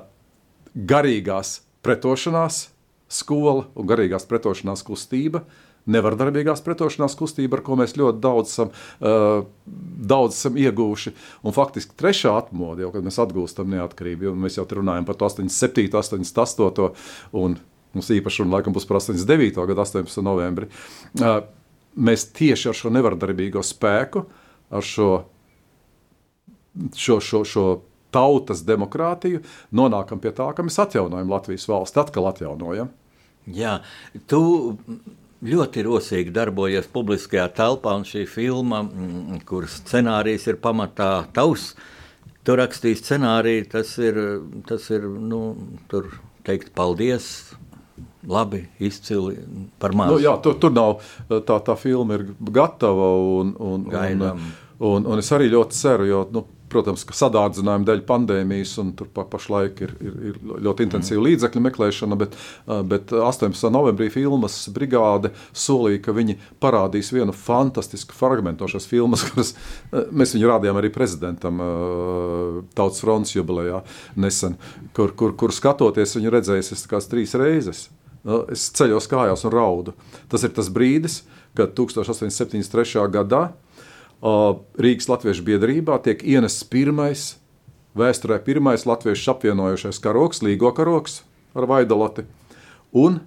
[0.74, 2.68] garīgās pretošanās
[3.14, 5.44] skola un garīgās pretošanās kustība.
[5.84, 8.70] Nevardarbīgās pretošanās kustība, ar ko mēs ļoti daudz esam,
[9.04, 9.44] uh,
[10.14, 11.12] daudz esam ieguvuši.
[11.44, 15.92] Un faktiski trešā atmodu, jau kad mēs atgūstam neatkarību, jo mēs jau runājam par 87,
[16.00, 16.88] 88
[17.44, 17.60] un
[17.94, 19.60] Mums īpaši runa laikam būs par 89.
[19.70, 20.24] gada 18.
[20.26, 20.70] novembri.
[21.94, 24.26] Mēs tieši ar šo nevardarbīgo spēku,
[24.74, 25.10] ar šo,
[26.98, 27.66] šo, šo, šo
[28.14, 29.44] tautas demokrātiju
[29.76, 32.90] nonākam pie tā, ka mēs atjaunojam Latvijas valsti, atkal atjaunojam.
[33.54, 33.80] Jā,
[34.32, 34.42] tu
[35.44, 41.74] ļoti rosīgi darbojies publiskajā telpā, un šī filma, mm, kuras scenārijs ir pamatā tavs,
[42.48, 44.22] tu rakstīji scenāriju, tas ir,
[44.70, 45.44] tas ir nu,
[45.92, 46.08] tur
[46.48, 47.28] teikt paldies
[48.28, 49.38] labi, izcili
[49.80, 50.16] par mazu.
[50.16, 53.14] Nu, jā, tur, tur nav tā, tā filma ir gatava.
[53.42, 54.42] Un, un, Gaidām.
[54.80, 58.92] un, un, un es arī ļoti ceru, jo, nu, protams, ka sadārdzinājuma dēļ pandēmijas un
[58.98, 61.26] tur pa, pašlaik ir, ir, ir ļoti intensīva mm.
[61.28, 62.38] līdzekļu meklēšana, bet,
[62.90, 63.70] bet 18.
[63.74, 69.54] novembrī filmas brigāde solīja, ka viņi parādīs vienu fantastisku fragment no šīs filmas, kuras
[70.12, 71.62] mēs viņu rādījām arī prezidentam
[72.74, 73.84] Tautas fronts jubilejā
[74.20, 74.58] nesen,
[74.98, 77.88] kur, kur, kur skatoties viņu redzējis es trīs reizes.
[78.24, 79.94] Nu, es ceļos kājās un raudu.
[80.32, 81.22] Tas ir tas brīdis,
[81.58, 83.04] kad 1873.
[83.12, 83.50] gadā
[84.24, 87.34] Rīgas Latviešu biedrībā tiek ienests pirmais,
[88.00, 91.22] vēsturē pirmais latviešu apvienojošais karoks, līgo karoks
[91.54, 92.24] ar vaidaloti,
[92.96, 93.20] un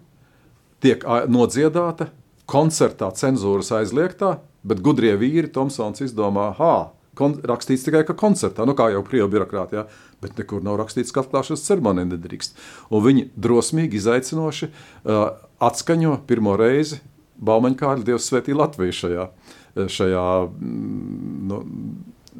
[0.80, 2.08] tiek nodziedāta
[2.48, 6.74] koncertā cenzūras aizliegtā, bet gudrie vīri Tomsons izdomā, ha,
[7.20, 9.84] rakstīts tikai ka koncertā, nu kā jau krievu birokrātijā.
[9.84, 10.05] Ja?
[10.26, 12.58] Bet nekur nav rakstīts, ka atklāšanas ceremonija nedrīkst.
[12.90, 15.28] Un viņi drosmīgi, izaicinoši uh,
[15.64, 17.00] atskaņo pirmo reizi
[17.36, 19.24] Baumaņa Kārļa Dievs svētī Latviju šajā,
[19.92, 21.60] šajā mm, nu,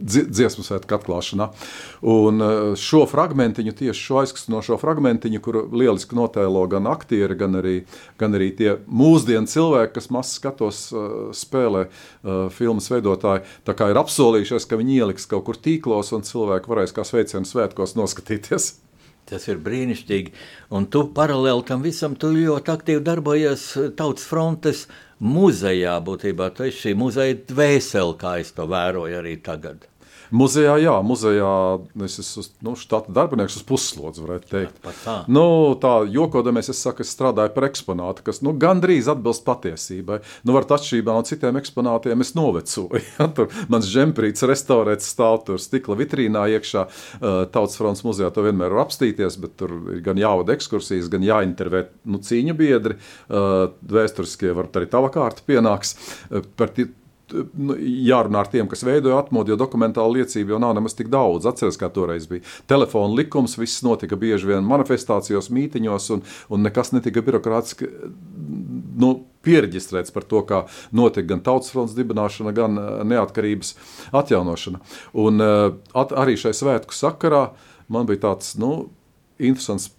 [0.07, 1.49] dziesmu svētku atklāšanā.
[2.07, 7.77] Un e, šo fragmentiņu, tieši šo aizkustinošo fragmentiņu, kuru lieliski notēlo gan aktieri, gan arī,
[8.21, 11.05] gan arī tie mūsdienu cilvēki, kas maz skatos e,
[11.37, 11.91] spēlē e,
[12.55, 16.97] filmas veidotāji, tā kā ir apsolījušies, ka viņi ieliks kaut kur tīklos un cilvēki varēs
[16.97, 18.75] kā sveicienu svētkos noskatīties.
[19.27, 20.31] Tas ir brīnišķīgi.
[20.79, 23.65] Un tu paralēli tam visam, ļoti aktīvi darbojies
[23.99, 24.85] Tautas frontes
[25.19, 25.97] muzejā.
[26.07, 29.89] Būtībā tu esi šī muzeja dvēsele, kā es to vēroju arī tagad.
[30.35, 31.53] Muzejā, jā, muzejā
[32.07, 34.81] es esmu nu, štata darbinieks uz puslodzi, varētu teikt.
[34.83, 35.17] Jā, tā.
[35.31, 40.21] Nu, tā jokodamies, es saku, es strādāju par eksponātu, kas nu, gandrīz atbilst patiesībai.
[40.47, 43.03] Nu, var atšķirībā no citiem eksponātiem es novecoju.
[43.17, 43.29] Ja?
[43.33, 46.83] Tur mans žemprīts restaurēts stāv tur stikla vitrīnā iekšā.
[47.55, 51.87] Tautas fronts muzejā to vienmēr var apstīties, bet tur ir gan jāvada ekskursijas, gan jāintervē
[52.11, 52.99] nu, cīņu biedri.
[53.31, 55.97] Vēsturiskie varbūt arī tava kārta pienāks.
[56.59, 56.75] Par
[57.33, 61.49] jārunā ar tiem, kas veidoja atmodu, jo dokumentāla liecība jau nav nemaz tik daudz.
[61.49, 62.45] Atcerieties, kā toreiz bija.
[62.71, 67.91] Telefona likums, viss notika bieži vien manifestācijos, mītiņos, un, un nekas netika birokrātiski
[68.97, 69.13] nu,
[69.47, 70.63] pierģistrēts par to, kā
[70.95, 73.75] notika gan tautas fronts dibināšana, gan eh, neatkarības
[74.17, 74.83] atjaunošana.
[75.27, 75.67] Un eh,
[75.99, 77.49] at, arī šai svētku sakarā
[77.93, 78.89] man bija tāds nu,
[79.39, 79.91] interesants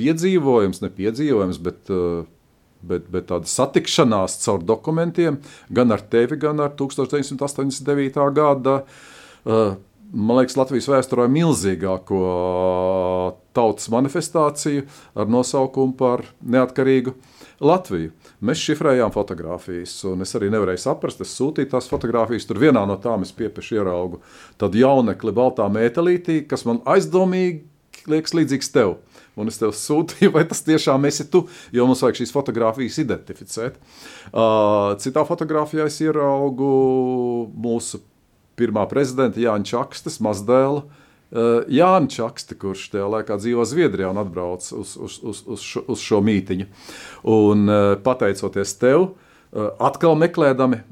[0.00, 2.22] piedzīvojums, ne piedzīvojums, bet uh,
[2.82, 5.40] bet, bet tāda satikšanās caur dokumentiem,
[5.70, 8.26] gan ar tevi, gan ar 1989.
[8.36, 8.82] gada.
[9.44, 9.76] Uh,
[10.12, 12.20] man liekas, Latvijas vēsturē milzīgāko
[13.56, 14.86] tautas manifestāciju
[15.18, 17.14] ar nosaukumu par neatkarīgu
[17.60, 18.12] Latviju.
[18.40, 22.46] Mēs šifrējām fotogrāfijas, un es arī nevarēju saprast, es sūtīju tās fotogrāfijas.
[22.48, 24.22] Tur vienā no tām es piepieši ieraugu
[24.60, 27.66] tādu jaunekli baltā mētelītī, kas man aizdomīgi
[28.08, 28.98] liekas līdzīgs tev
[29.40, 33.78] un es tev sūtīju, vai tas tiešām esi tu, jo mums vajag šīs fotogrāfijas identificēt.
[34.30, 36.70] Uh, citā fotografijā es ieraugu
[37.54, 38.02] mūsu
[38.60, 40.84] pirmā prezidenta Jāņa Čakstas mazdēlu.
[41.30, 45.84] Uh, Jānis Čakste, kurš tajā laikā dzīvo Zviedrijā un atbrauc uz, uz, uz, uz, šo,
[45.94, 46.66] uz šo mītiņu.
[47.30, 50.82] Un, uh, pateicoties tev, uh, atkal meklējami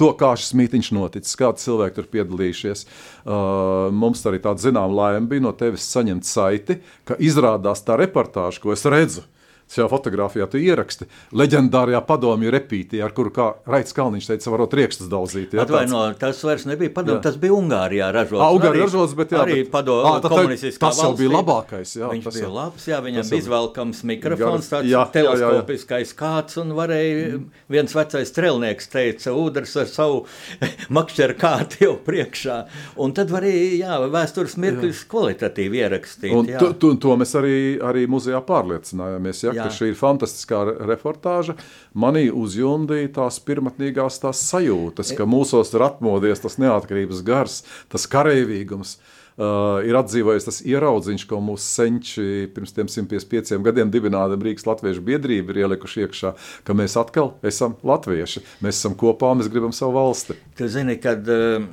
[0.00, 2.86] to, kā šis mītīņš noticis, kādi cilvēki tur piedalījušies.
[2.86, 8.62] Uh, mums arī tāda zināmā laime bija no tevis saņemt saiti, ka izrādās tā reportāža,
[8.62, 9.24] ko es redzu.
[9.24, 9.39] Uh,
[9.70, 11.06] Šajā fotografijā tu ieraksti
[11.38, 15.52] leģendārajā padomju repītī, ar kuru kā Raits Kalniņš teica, varot riekstus daudzīt.
[15.54, 18.42] Jā, Atvaino, tas vairs nebija padomju, tas bija Ungārijā ražots.
[18.42, 21.92] Ah, Ungārijā ražots, bet jā, arī padomju komunistiskā tas jau bija labākais.
[22.00, 26.74] Jā, Viņš bija jau, labs, jā, viņam bija izvelkams mikrofons, tāds jā, teleskopiskais kāds, un
[26.74, 27.62] varēja, mm.
[27.70, 30.24] viens vecais strelnieks teica, ūdens ar savu
[30.98, 32.58] makšķeru kāti jau priekšā,
[33.06, 36.34] un tad varēja, jā, vēstures mirkļus kvalitatīvi ierakstīt.
[36.34, 37.56] Un to, to, to mēs arī,
[37.86, 39.59] arī muzejā pārliecinājāmies, ja, Jā.
[39.60, 41.56] Ka šī ir fantastiskā reportāža,
[41.94, 48.98] manī uzjundīja tās pirmotnīgās tās sajūtas, ka mūsos ir atmodies tas neatkarības gars, tas kareivīgums.
[49.40, 55.54] Uh, ir atdzīvojis tas ieraudziņš, ko mūsu senči pirms 155 gadiem dibinājām Rīgas Latviešu biedrību,
[55.54, 56.34] ir ielikuši iekšā,
[56.66, 58.42] ka mēs atkal esam latvieši.
[58.60, 60.36] Mēs esam kopā, mēs gribam savu valsti.
[60.58, 61.64] Tu zini, kad uh,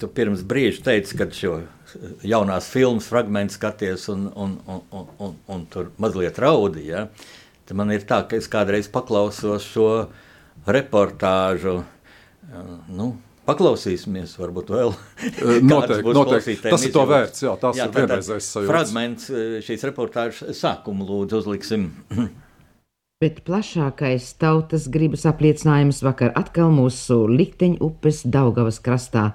[0.00, 1.60] tu pirms brīža teici, ka šo
[2.26, 6.88] jaunās filmas fragment skaties un, un, un, un, un, un tur mazliet raudi.
[6.90, 7.06] Ja?
[7.66, 9.88] Tad man ir tā, ka es kādreiz paklausos šo
[10.66, 11.80] reportāžu.
[12.90, 13.12] Nu,
[13.50, 14.92] Paklausīsimies, varbūt vēl.
[15.64, 16.58] noteikti, noteikti.
[16.68, 17.42] Tas ir to vērts.
[17.46, 18.70] Jā, tas jā, ir vienreizējs sajūta.
[18.70, 19.30] Fragments
[19.66, 21.88] šīs reportāžas sākumu lūdzu uzliksim.
[23.20, 29.32] Bet plašākais tautas gribas apliecinājums vakar atkal mūsu likteņu upes Daugavas krastā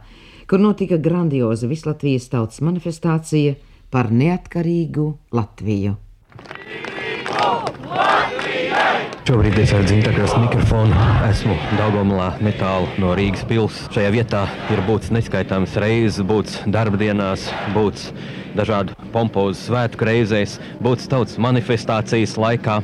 [0.49, 3.55] kur notika grandioza Vislatvijas tautas manifestācija
[3.89, 5.95] par neatkarīgu Latviju.
[9.25, 13.79] Šobrīd es ar dzimtakas mikrofonu esmu Daugomlā metālu no Rīgas pils.
[13.95, 18.11] Šajā vietā ir būts neskaitāms reizes, būts darba dienās, būts
[18.53, 22.77] dažādu pompozu svētku reizēs, būts tautas manifestācijas laikā.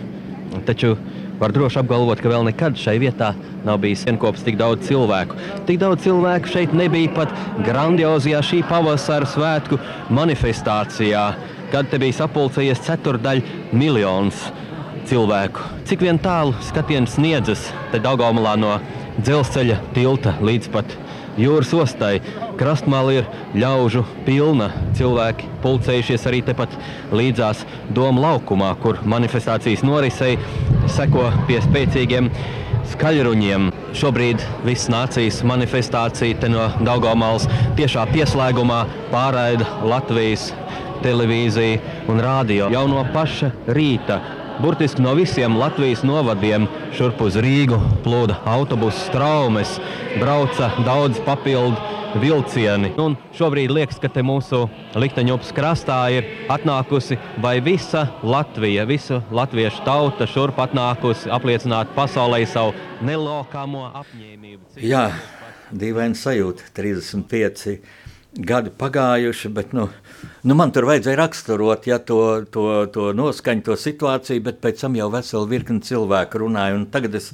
[0.66, 0.96] Taču
[1.42, 3.32] Var droši apgalvot, ka vēl nekad šai vietā
[3.66, 5.34] nav bijis vienopats tik daudz cilvēku.
[5.66, 7.34] Tik daudz cilvēku šeit nebija pat
[7.66, 9.80] grandiozajā šī pavasara svētku
[10.14, 11.24] manifestācijā,
[11.74, 14.44] kad te bija sapulcējies ceturdaļa miljons
[15.10, 15.66] cilvēku.
[15.90, 18.76] Cik vien tālu skatiens sniedzas te Daugaumlā no
[19.18, 20.94] dzelzceļa tilta līdz pat
[21.42, 22.20] jūras ostai.
[22.62, 24.68] Krastmāla ir ļaužu pilna.
[24.94, 26.76] Cilvēki pulcējušies arī tepat
[27.10, 30.36] līdzās Doma laukumā, kur manifestācijas norisei
[30.94, 32.30] seko pie spēcīgiem
[32.92, 33.72] skaļruņiem.
[33.98, 37.48] Šobrīd viss nācijas manifestācija no Daugomāls
[37.80, 40.52] tiešā pieslēgumā pārraida Latvijas
[41.02, 44.20] televīzija un rādio jau no paša rīta
[44.62, 49.80] Burtiski no visiem Latvijas novadiem šurp uz Rīgu plūda autobusu traumas,
[50.22, 52.92] brauca daudz papildu vilcieni.
[53.02, 54.66] Un šobrīd liekas, ka te mūsu
[55.00, 62.76] likteņupas krastā ir atnākusi vai visa Latvija, visa latviešu tauta šurp atnākusi apliecināt pasaulē savu
[63.06, 64.74] nelokāmo apņēmību.
[64.76, 65.08] Cik Jā,
[65.72, 67.78] dīvaini sajūta, 35
[68.48, 69.88] gadi pagājuši, bet nu,
[70.48, 72.22] nu man tur vajadzēja raksturot ja, to,
[72.52, 76.80] to, to noskaņu, to situāciju, bet pēc tam jau vesela virkni cilvēku runāja.
[76.94, 77.32] Tagad es,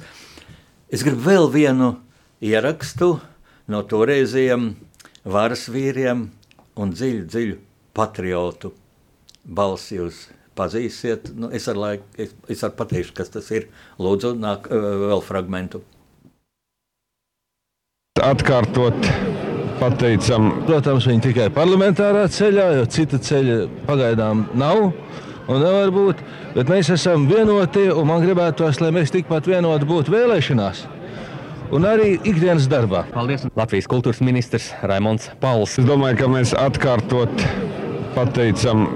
[0.90, 1.92] es gribu vēl vienu
[2.42, 3.16] ierakstu
[3.68, 4.70] no toreizējiem
[5.28, 6.26] varas vīriem
[6.78, 7.60] un dziļu, dziļu
[7.96, 8.72] patriotu
[9.44, 10.26] balsi jūs
[10.58, 11.32] pazīsiet.
[11.38, 13.68] Nu, es ar laiku, es, es ar pateikšu, kas tas ir.
[14.02, 15.82] Lūdzu, nāk vēl fragmentu.
[18.18, 18.98] Atkārtot
[19.78, 20.50] pateicam.
[20.66, 26.22] Protams, viņi tikai parlamentārā ceļā, jo cita ceļa pagaidām nav un nevar būt.
[26.56, 30.86] Bet mēs esam vienoti, un man gribētos, lai mēs tikpat vienoti būtu vēlēšanās.
[31.74, 33.04] Un arī ikdienas darbā.
[33.12, 33.46] Paldies!
[33.58, 35.76] Latvijas kultūras ministrs Raimons Pauls.
[35.80, 37.44] Es domāju, ka mēs atkārtot
[38.16, 38.86] pateicam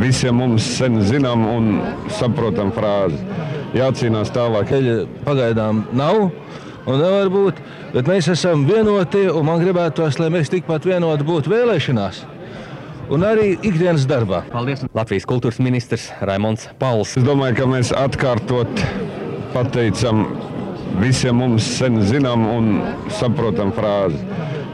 [0.00, 1.72] visiem mums sen zinām un
[2.18, 3.18] saprotam frāzi.
[3.76, 4.70] Jācīnās tālāk.
[4.72, 6.28] Eļa pagaidām nav
[6.86, 7.60] un nevar būt,
[7.94, 12.24] bet mēs esam vienoti un man gribētos, lai mēs tikpat vienoti būtu vēlēšanās.
[13.12, 14.42] Un arī ikdienas darbā.
[14.50, 14.82] Paldies!
[14.96, 17.14] Latvijas kultūras ministrs Raimons Pauls.
[17.18, 18.82] Es domāju, ka mēs atkārtot
[19.54, 20.24] pateicam
[21.00, 22.70] visiem mums sen zinām un
[23.16, 24.20] saprotam frāzi.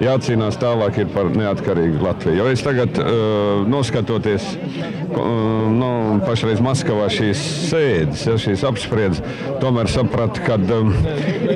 [0.03, 2.41] Jācīnās tālāk par neatkarīgu Latviju.
[2.41, 5.91] Jo es tagad, uh, noskatoties, uh, nu,
[6.27, 9.23] pašreiz Maskavā šīs sēdes, ja, šīs apspriedes,
[9.63, 10.91] tomēr sapratu, ka um,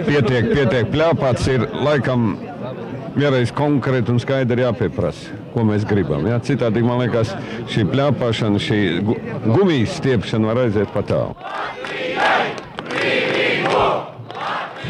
[0.06, 2.36] pietiek, pietiek pļāpāts ir laikam
[3.16, 6.28] vienreiz konkrēti un skaidri jāpieprasa, ko mēs gribam.
[6.30, 6.38] Ja?
[6.44, 7.34] Citādi man liekas,
[7.72, 8.80] šī plāpāšana, šī
[9.48, 12.05] gumijas stiepšana var aiziet pat tālu.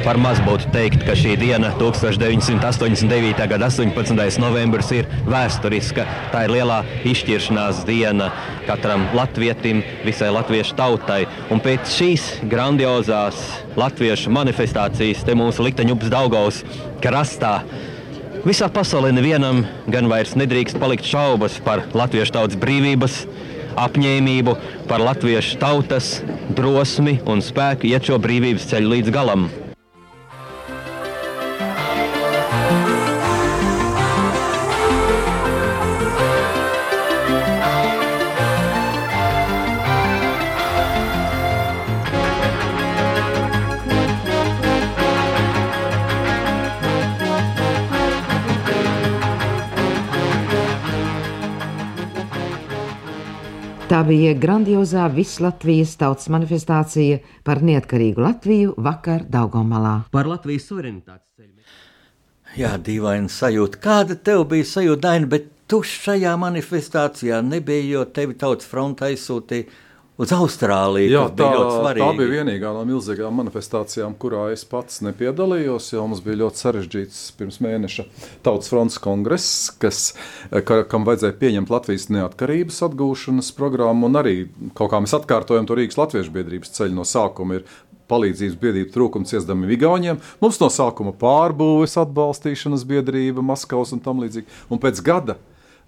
[0.06, 3.40] Par maz būtu teikt, ka šī diena, 1989.
[3.50, 4.36] gada 18.
[4.38, 6.04] novembris, ir vēsturiska.
[6.30, 6.76] Tā ir lielā
[7.10, 8.28] izšķiršanās diena
[8.68, 11.24] katram latvietim, visai latviešu tautai.
[11.50, 13.42] Un pēc šīs grandiozās
[13.74, 16.62] latviešu manifestācijas te mūsu likteņups Daugaus
[17.02, 17.56] krastā.
[18.46, 23.24] Visā pasaulē nevienam gan vairs nedrīkst palikt šaubas par latviešu tautas brīvības,
[23.74, 26.20] apņēmību, par latviešu tautas
[26.54, 29.48] drosmi un spēku iet šo brīvības ceļu līdz galam.
[53.96, 57.16] Tā bija grandiozā Vislatvijas tautas manifestācija
[57.48, 59.92] par neatkarīgu Latviju vakar Daugomalā.
[60.12, 61.54] Par Latvijas suverenitātes ceļu.
[62.60, 63.80] Jā, dīvaini sajūta.
[63.80, 69.64] Kāda tev bija sajūta, Daina, bet tu šajā manifestācijā nebija, jo tevi tautas fronte aizsūtīja
[70.20, 71.12] uz Austrāliju.
[71.12, 71.48] Jā, tā,
[71.98, 75.90] tā bija vienīgā no milzīgām manifestācijām, kurā es pats nepiedalījos.
[76.00, 78.06] Mums bija ļoti sarežģīts pirms mēneša
[78.46, 80.14] Tautas fronts kongress, kas,
[80.50, 84.10] ka, kam vajadzēja pieņemt Latvijas neatkarības atgūšanas programmu.
[84.16, 84.46] Arī
[84.78, 87.60] kaut kā mēs atkārtojam to Rīgas Latviešu biedrības ceļu no sākuma.
[87.60, 87.68] Ir
[88.06, 90.20] palīdzības biedrību trūkumu ciestami Igauniem.
[90.38, 94.46] Mums no sākuma pārbūves atbalstīšanas biedrība, Maskavas un tam līdzīgi.
[94.70, 95.36] Un pēc gada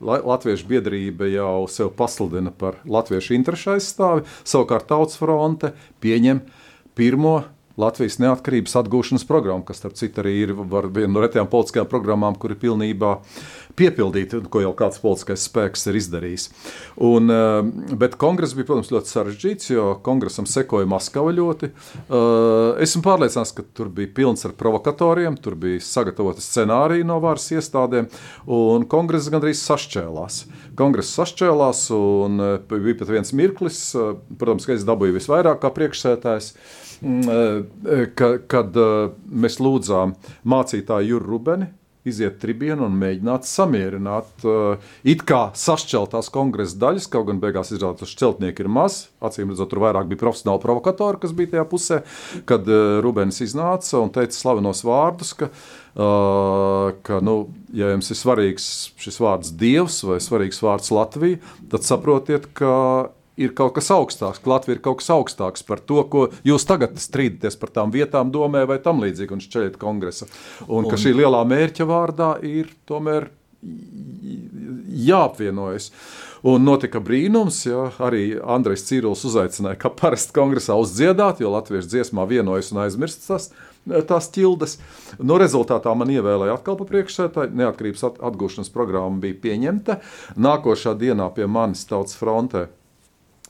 [0.01, 6.45] Latviešu biedrība jau sev pasludina par latviešu interesu aizstāvi, savukārt Tautas fronte pieņem
[6.99, 7.41] pirmo
[7.79, 12.55] Latvijas neatkarības atgūšanas programmu, kas, starp citu, arī ir viena no retajām politiskajām programmām, kur
[12.55, 13.13] ir pilnībā
[13.79, 16.49] piepildīta, ko jau kāds politiskais spēks ir izdarījis.
[17.05, 21.71] Un, eh, bet kongress bija, protams, ļoti sarežģīts, jo kongresam sekoja Maskava ļoti.
[21.71, 27.49] Eh, esmu pārliecināts, ka tur bija pilns ar provokatoriem, tur bija sagatavota scenārija no varas
[27.51, 28.11] iestādēm,
[28.47, 30.45] un kongress gandrīz sašķēlās.
[30.77, 33.81] Kongress sašķēlās, un eh, bija pat viens mirklis,
[34.39, 36.53] protams, ka es dabūju visvairāk kā priekšsētājs.
[36.99, 41.69] Mm, ka, kad mēs lūdzām mācītāju Juru Rubeni,
[42.09, 48.05] iziet tribienu un mēģināt samierināt uh, it kā sašķeltās kongresa daļas, kaut gan beigās izrādās,
[48.05, 49.01] ka šķeltnieki ir maz.
[49.25, 52.01] Acīm redzot, tur vairāk bija profesionāli provokatori, kas bija tajā pusē,
[52.49, 55.51] kad uh, Rubens iznāca un teica slavenos vārdus, ka,
[55.99, 57.39] uh, ka nu,
[57.77, 61.43] ja jums ir svarīgs šis vārds Dievs vai svarīgs vārds Latvija,
[61.73, 62.75] tad saprotiet, ka
[63.39, 66.99] ir kaut kas augstāks, ka Latvija ir kaut kas augstāks par to, ko jūs tagad
[67.01, 70.29] strīdaties par tām vietām, domē vai tam līdzīgi, un šķiet kongresa.
[70.67, 73.31] Un, un ka šī lielā mērķa vārdā ir tomēr
[75.09, 75.91] jāapvienojas.
[76.47, 82.29] Un notika brīnums, ja arī Andrejs Cīrulis uzaicināja, kā parasti kongresā uzdziedāt, jo latviešu dziesmā
[82.31, 83.51] vienojas un aizmirst tas,
[84.07, 84.79] tās ķildes.
[85.19, 89.99] No rezultātā man ievēlēja atkal pa priekšsētāju, neatkarības atgūšanas programma bija pieņemta.
[90.39, 92.69] Nākošā dienā pie manis tautas frontē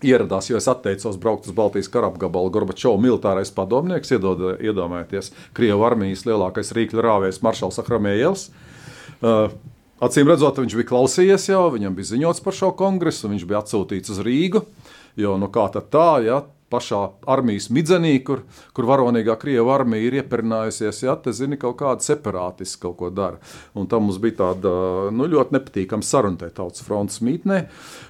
[0.05, 2.53] ieradās, jo es atteicos braukt uz Baltijas karapgabalu.
[2.55, 8.45] Gorbačovs militārais padomnieks, iedod, iedomājieties, Krievijas armijas lielākais rīkļu rāvējs Maršals Ahramējevs.
[9.19, 9.49] Uh,
[10.05, 14.15] acīm redzot, viņš bija klausījies jau, viņam bija ziņots par šo kongresu, viņš bija atsūtīts
[14.15, 14.63] uz Rīgu.
[15.19, 18.43] Jo nu kā tā, ja pašā armijas midzenī, kur,
[18.77, 23.41] kur varonīgā Krievija armija ir ieperinājusies, ja te zini, kaut kāda separātisti kaut ko dara.
[23.79, 24.73] Un tam mums bija tāda
[25.15, 27.63] nu, ļoti nepatīkama saruna tajā tautas frontes mītnē.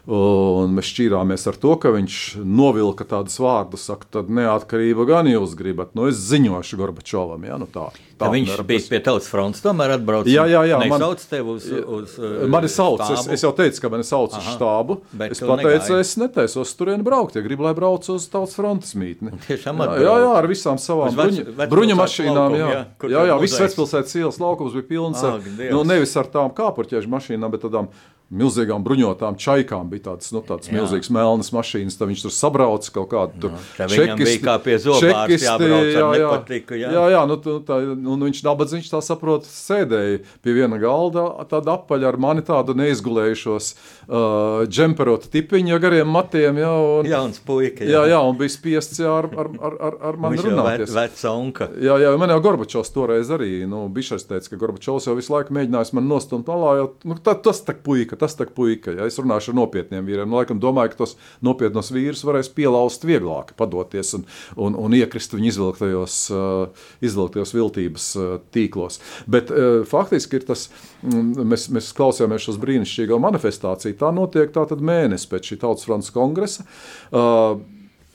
[0.08, 5.52] Un mēs šķīrāmies ar to, ka viņš novilka tādus vārdus, saka, tad neatkarība gan jūs
[5.58, 7.44] gribat, nu es ziņošu Gorbačovam.
[7.44, 7.90] Ja, nu tā.
[8.18, 8.66] Tā viņš partneri.
[8.70, 10.32] bija pie tautas fronts, tomēr atbraucis.
[10.32, 13.34] Jā, jā, jā, man- Nesauc tevi uz, uz uh, Mani sauc, es, štābu?
[13.36, 14.56] es jau teicu, ka mani sauc uz Aha.
[14.56, 14.96] štābu.
[15.12, 16.00] Bet Es pateicu, negāji.
[16.00, 19.36] es netaisos turien braukt, ja gribu, lai braucu uz tautas frontes mītni.
[19.46, 22.56] tiešām jā, jā, jā, ar visām savām Uz vec- bruņu mašīnām.
[22.56, 25.38] laukumu, Jā, jā, jā, jā viss vecpilsētas ielas laukums bija pilns ar,
[25.70, 27.92] nu, nevis ar tām kāpurķiešu mašīnām, bet tādām
[28.28, 29.88] milzīgām bruņotām čaikām.
[29.92, 30.76] Bija tāds, nu, tāds Jā.
[30.76, 35.96] milzīgs melnas mašīnas, tad viņš tur sabrauca kaut kādu viņam bija kā pie zobārsta jābrauc
[35.96, 36.92] ar nepatiku, jā.
[36.92, 42.10] jā, jā, nu, tā, nu, viņš nabadzīgs, tā saprot, sēdēja pie viena galda, tāda apaļa
[42.12, 47.86] ar mani tādu neizgulējušos uh, džemperotu tipiņu ar gariem matiem, jā, un, Jauns puika.
[47.88, 50.92] jā, jā, un bija spiests jā, ar, ar, ar, ar, ar mani runāties.
[50.92, 51.70] veca unka.
[51.80, 55.56] Jā, jā, man jau Gorbačovs toreiz arī, nu, Bišers teica, ka Gorbačovs jau visu laiku
[55.56, 59.18] mēģinājis man nostumt malā, jo, nu, tā, tas tak puika, tas tak puika, ja es
[59.20, 61.14] runāšu ar nopietniem vīriem, nu, laikam domāju, ka tos
[61.44, 68.10] nopietnos vīrus varēs pielaust vieglāk, padoties un, un, un iekrist viņu izvilktajos, uh, izvilktajos viltības
[68.18, 69.00] uh, tīklos.
[69.30, 70.68] Bet uh, faktiski ir tas,
[71.06, 76.14] mm, mēs, mēs klausījāmies šos brīnišķīgo manifestāciju, tā notiek tātad mēnesi pēc šī Tautas fronts
[76.14, 76.66] kongresa.
[77.08, 77.58] Uh,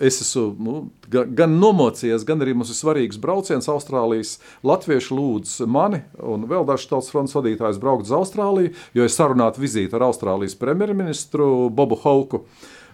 [0.03, 0.73] Es esmu nu,
[1.07, 3.69] gan, nomocījies, gan arī mums ir svarīgs brauciens.
[3.71, 4.35] Austrālijas
[4.65, 9.63] latvieši lūdz mani un vēl dažus tautas fronts vadītājus braukt uz Austrāliju, jo ir sarunāta
[9.63, 12.43] vizīte ar Austrālijas premjerministru Bobu Hauku,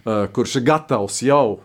[0.04, 1.58] eh, kurš ir gatavs jau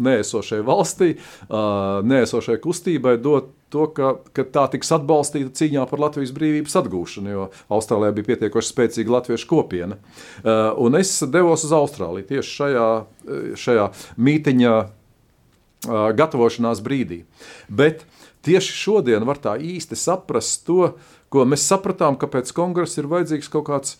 [0.00, 1.16] nēsošai valstī,
[1.50, 7.44] nēsošai kustībai dot to, ka, ka tā tiks atbalstīta cīņā par Latvijas brīvības atgūšanu, jo
[7.72, 9.96] Austrālijā bija pietiekoši spēcīga latviešu kopiena.
[10.80, 12.88] Un es devos uz Austrāliju tieši šajā,
[13.64, 13.86] šajā
[14.20, 14.74] mītiņā
[16.20, 17.22] gatavošanās brīdī.
[17.68, 18.04] Bet
[18.46, 20.94] tieši šodien var tā īsti saprast to,
[21.32, 23.96] ko mēs sapratām, ka pēc kongresa ir vajadzīgs kaut kāds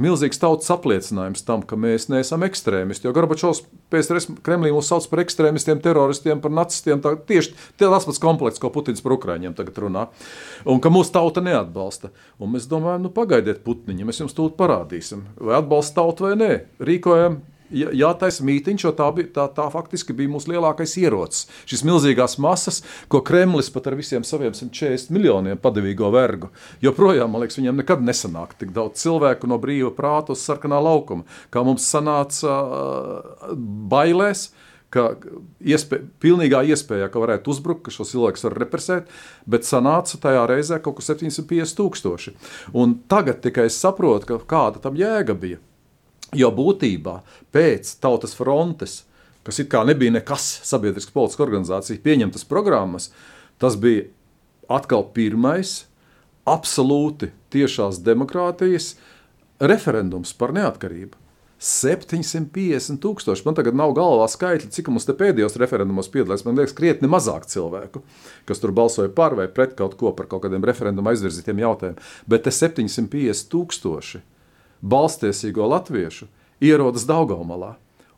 [0.00, 3.06] milzīgs tautas apliecinājums tam, ka mēs neesam ekstrēmisti.
[3.06, 4.10] Jo Gorbačovs pēc
[4.46, 7.02] Kremlī mūs sauc par ekstrēmistiem, teroristiem, par nacistiem.
[7.04, 10.06] Tā, tieši tie tas pats komplekss, ko Putins par Ukraiņiem tagad runā.
[10.68, 12.12] Un ka mūsu tauta neatbalsta.
[12.42, 16.52] Un mēs domājam, nu pagaidiet, Putniņi, mēs jums tūlīt parādīsim, vai atbalsta tautu vai nē.
[16.84, 17.40] Rīkojam
[17.74, 21.48] jātaisa mītiņš, jo tā, bija, tā, tā faktiski bija mūsu lielākais ierocis.
[21.70, 26.50] Šis milzīgās masas, ko Kremlis pat ar visiem saviem 140 miljoniem padevīgo vergu,
[26.84, 31.26] joprojām, man liekas, viņiem nekad nesanāk tik daudz cilvēku no brīva prāta uz sarkanā laukuma,
[31.54, 33.56] kā mums sanāca uh,
[33.90, 34.52] bailēs.
[34.94, 35.08] Ka
[35.58, 39.08] iespē, pilnīgā iespējā, ka varētu uzbrukt, ka šos cilvēkus var represēt,
[39.50, 42.36] bet sanāca tajā reizē kaut kur 750 tūkstoši.
[42.78, 45.58] Un tagad tikai es saprotu, kāda tam jēga bija.
[46.34, 47.18] Jo būtībā
[47.54, 49.02] pēc tautas frontes,
[49.44, 53.10] kas it kā nebija nekas sabiedrisks politiska organizācija, pieņemtas programmas,
[53.60, 54.08] tas bija
[54.72, 55.84] atkal pirmais
[56.48, 58.94] absolūti tiešās demokrātijas
[59.60, 61.20] referendums par neatkarību.
[61.64, 63.44] 750 tūkstoši.
[63.46, 66.42] Man tagad nav galvā skaitļi, cik mums te pēdējos referendumos piedalās.
[66.44, 68.02] Man liekas, krietni mazāk cilvēku,
[68.48, 72.02] kas tur balsoja par vai pret kaut ko par kaut kādiem referendumu aizvirzītiem jautājumiem.
[72.28, 74.20] Bet te 750 tūkstoši
[74.82, 76.28] balstiesīgo latviešu
[76.64, 77.74] ierodas Daugamalā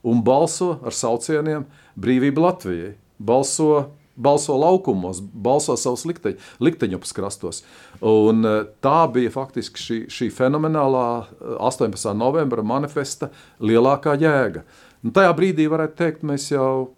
[0.06, 1.66] un balso ar saucieniem
[1.98, 2.94] Brīvība Latvijai.
[3.18, 7.62] Balso, balso laukumos, balso savus likteņu, likteņupes krastos.
[8.00, 12.14] Un, eh, tā bija faktiski šī, šī fenomenālā eh, 18.
[12.14, 13.30] novembra manifesta
[13.60, 14.62] lielākā jēga.
[15.02, 16.92] Un tajā brīdī, varētu teikt, mēs jau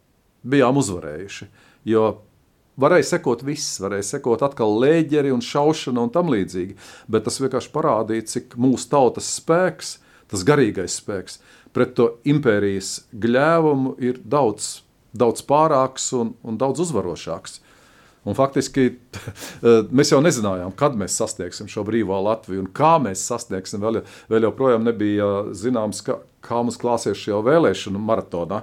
[0.45, 1.49] bijām uzvarējuši.
[1.89, 2.19] Jo
[2.79, 6.76] Varēja sekot viss, varēja sekot atkal lēģeri un šaušana un tam līdzīgi.
[7.11, 9.97] Bet tas vienkārši parādīja, cik mūsu tautas spēks,
[10.31, 11.41] tas garīgais spēks,
[11.74, 14.79] pret to impērijas gļēvumu ir daudz,
[15.11, 17.59] daudz pārāks un, un daudz uzvarošāks.
[18.29, 18.93] Un faktiski
[19.99, 23.83] mēs jau nezinājām, kad mēs sasniegsim šo brīvo Latviju un kā mēs sasniegsim.
[23.83, 28.62] Vēl, vēl joprojām nebija zināms, kā, kā mums klāsies šajā vēlēšanu maratonā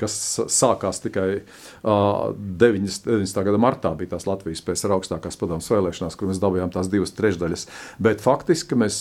[0.00, 0.16] kas
[0.52, 3.06] sākās tikai uh, 90.
[3.06, 3.44] 90.
[3.46, 7.66] gada martā, bija tās Latvijas pēc augstākās padomus vēlēšanās, kur mēs dabūjām tās divas trešdaļas.
[8.02, 8.98] Bet faktiski mēs,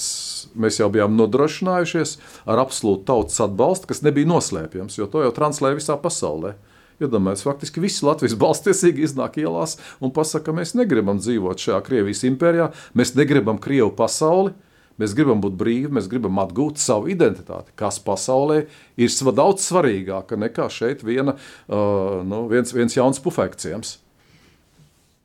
[0.55, 2.17] mēs jau bijām nodrošinājušies
[2.49, 6.55] ar absolūtu tautas atbalstu, kas nebija noslēpjams, jo to jau translēja visā pasaulē.
[6.95, 12.23] Iedomājieties, faktiski visi Latvijas balstiesīgi iznāk ielās un pasaka, ka mēs negribam dzīvot šajā Krievijas
[12.29, 14.53] impērijā, mēs negribam Krievu pasauli,
[15.01, 18.61] Mēs gribam būt brīvi, mēs gribam atgūt savu identitāti, kas pasaulē
[18.95, 23.97] ir daudz svarīgāka nekā šeit viena, uh, nu, viens, viens jauns pufekcijams.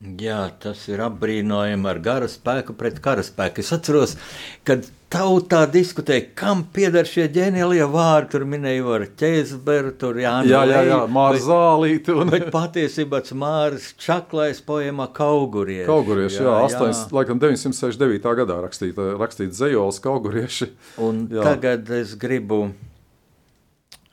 [0.01, 3.61] Jā, tas ir apbrīnojami ar gara spēku pret kara spēku.
[3.61, 4.17] Es atceros,
[4.65, 8.31] kad tautā diskutēja, kam pieder šie ģeniālie vārdi.
[8.35, 12.15] Tur minēja ar ķēzberu, tur Jānu jā, jā, jā, Māra Zālīti.
[12.15, 12.31] Un...
[12.31, 15.89] Bet patiesībā tas Māris Čaklais poemā Kaugurieši.
[15.91, 18.37] Kaugurieši, jā, jā, 8, laikam 969.
[18.43, 20.71] gadā rakstīta, rakstīta zejols Kaugurieši.
[21.03, 21.43] Un jā.
[21.49, 22.69] tagad es gribu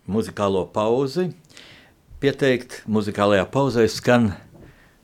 [0.09, 1.29] muzikālo pauzi
[2.23, 2.81] pieteikt.
[2.89, 4.31] Muzikālajā pauzē skan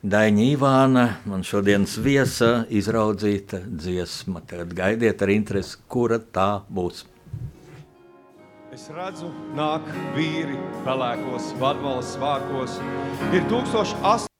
[0.04, 4.42] Daņa Ivāna, man šodienas viesa, izraudzīta dziesma.
[4.44, 7.06] Tad gaidiet ar interesi, kura tā būs.
[8.76, 12.76] Es redzu, nāk vīri pelēkos, vadvalas svākos.
[13.32, 14.33] Ir 1008.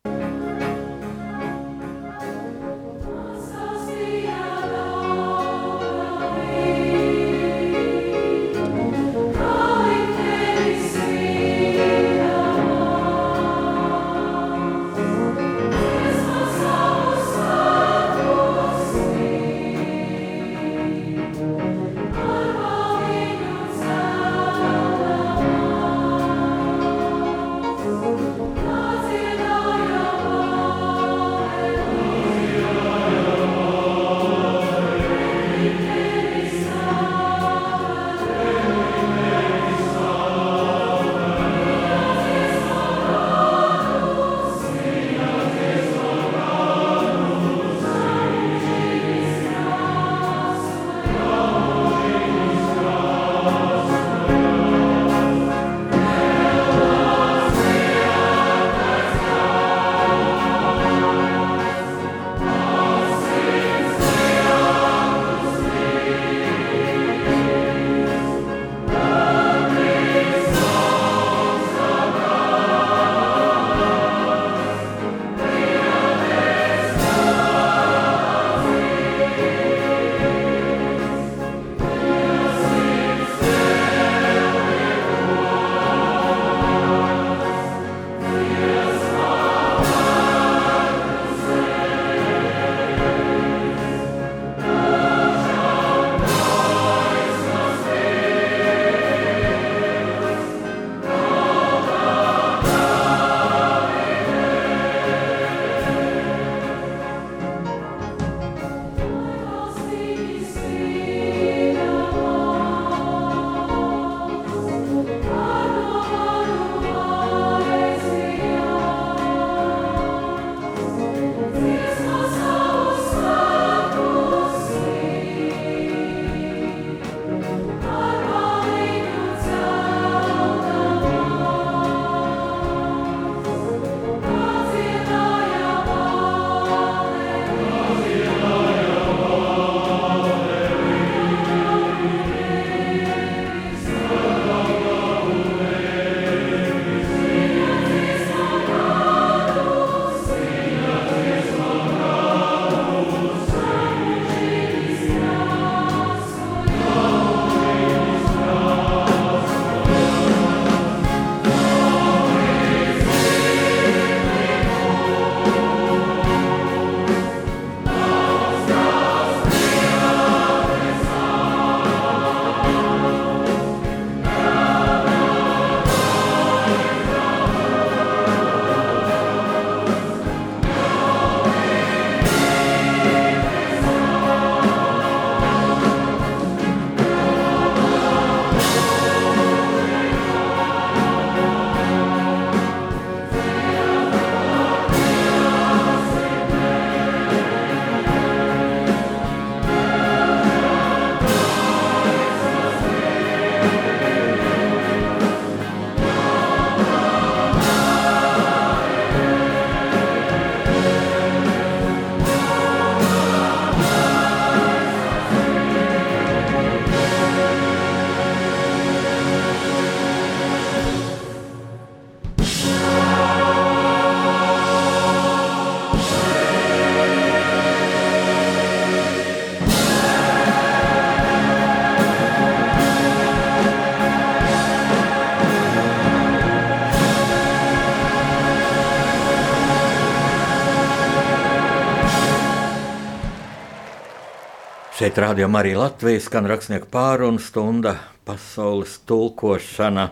[245.05, 247.91] Šeit rādījām arī Latvijas skan rakstnieku pārunu stunda,
[248.25, 250.07] pasaules tulkošana.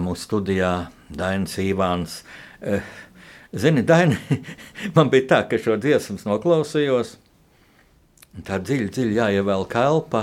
[0.00, 0.70] Mūsu studijā
[1.12, 2.14] Dainis Ivāns.
[2.64, 2.86] Eh,
[3.52, 4.16] zini, Daini,
[4.96, 7.10] man bija tā, ka šo dziesmu noklausījos.
[8.48, 10.22] Tā dziļi, dziļi jāievēl kalpa.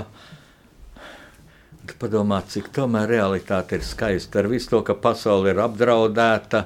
[1.86, 6.64] Tu padomā, cik tomēr realitāte ir skaista ar visu to, ka pasaule ir apdraudēta,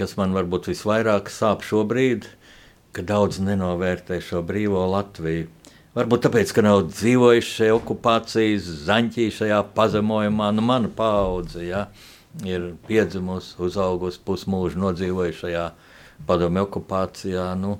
[0.00, 2.24] kas man varbūt visvairāk sāp šobrīd,
[2.96, 5.52] ka daudz nenovērtē šo brīvo Latviju.
[5.96, 10.50] Varbūt tāpēc, ka nav dzīvojuši šajā okupācijas zaņķī, šajā pazemojumā.
[10.52, 11.86] Nu, mana paudze ja,
[12.44, 15.62] ir piedzimusi, uzaugusi, pusmūžu nodzīvojusi šajā
[16.28, 17.46] padomju okupācijā.
[17.56, 17.78] Nu,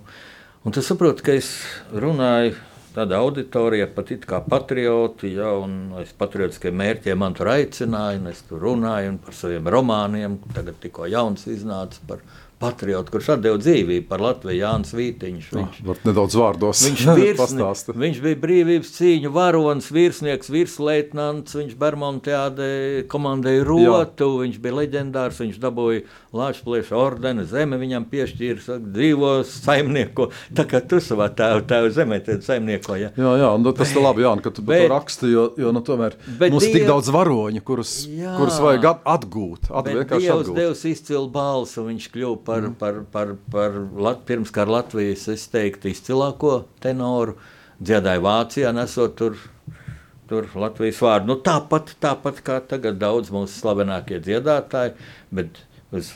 [0.64, 1.50] un tu saproti, ka es
[1.92, 2.54] runāju
[2.96, 8.32] tāda auditorija, pat it kā patrioti, ja, un es patriotiskiem mērķiem man tur aicināju, un
[8.32, 12.24] es tur runāju par saviem romāniem, tagad tikko jauns iznāca par
[12.62, 15.48] patriotu, kurš deva dzīvību par Latviju, Jānis Vītiņš.
[15.52, 21.74] Ah, viņš, oh, nedaudz vārdos viņš, virsni, viņš bija brīvības cīņu varonis, virsnieks, virsleitnants, viņš
[21.80, 22.70] Bermontiādē
[23.12, 24.46] komandēja rotu, Jā.
[24.46, 30.82] viņš bija leģendārs, viņš dabūja Lāčplieša ordeni, zeme viņam piešķīra, saka, dzīvo saimnieko, tā kā
[30.84, 32.96] tu savā tēva, tēva zemē tad saimnieko.
[33.00, 33.12] Ja.
[33.16, 35.82] Jā, jā, nu, tas ir labi, Jā, ka tu bet, to raksti, jo, jo nu,
[35.84, 40.60] tomēr mums ir tik daudz varoņu, kurus, jā, kurus vajag atgūt, at, vienkārši Dievs, atgūt.
[40.60, 42.78] Dievs izcila balsu, viņš kļuva par, mm.
[42.80, 47.36] par, par, par, par pirms kā Latvijas, es teiktu, izcilāko tenoru.
[47.76, 49.34] Dziedāja Vācijā, nesot tur,
[50.30, 51.28] tur Latvijas vārdu.
[51.28, 54.94] Nu, tāpat, tāpat kā tagad daudz mūsu slavenākie dziedātāji,
[55.36, 55.60] bet
[55.92, 56.14] uz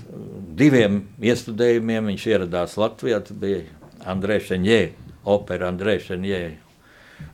[0.57, 3.21] diviem iestudējumiem viņš ieradās Latvijā.
[3.27, 3.67] Tas bija
[4.09, 4.81] Andrēs Šenjē,
[5.29, 6.43] opera Andrēs Šenjē,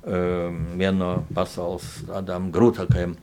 [0.02, 3.14] um, viena no pasaules tādām grūtākajām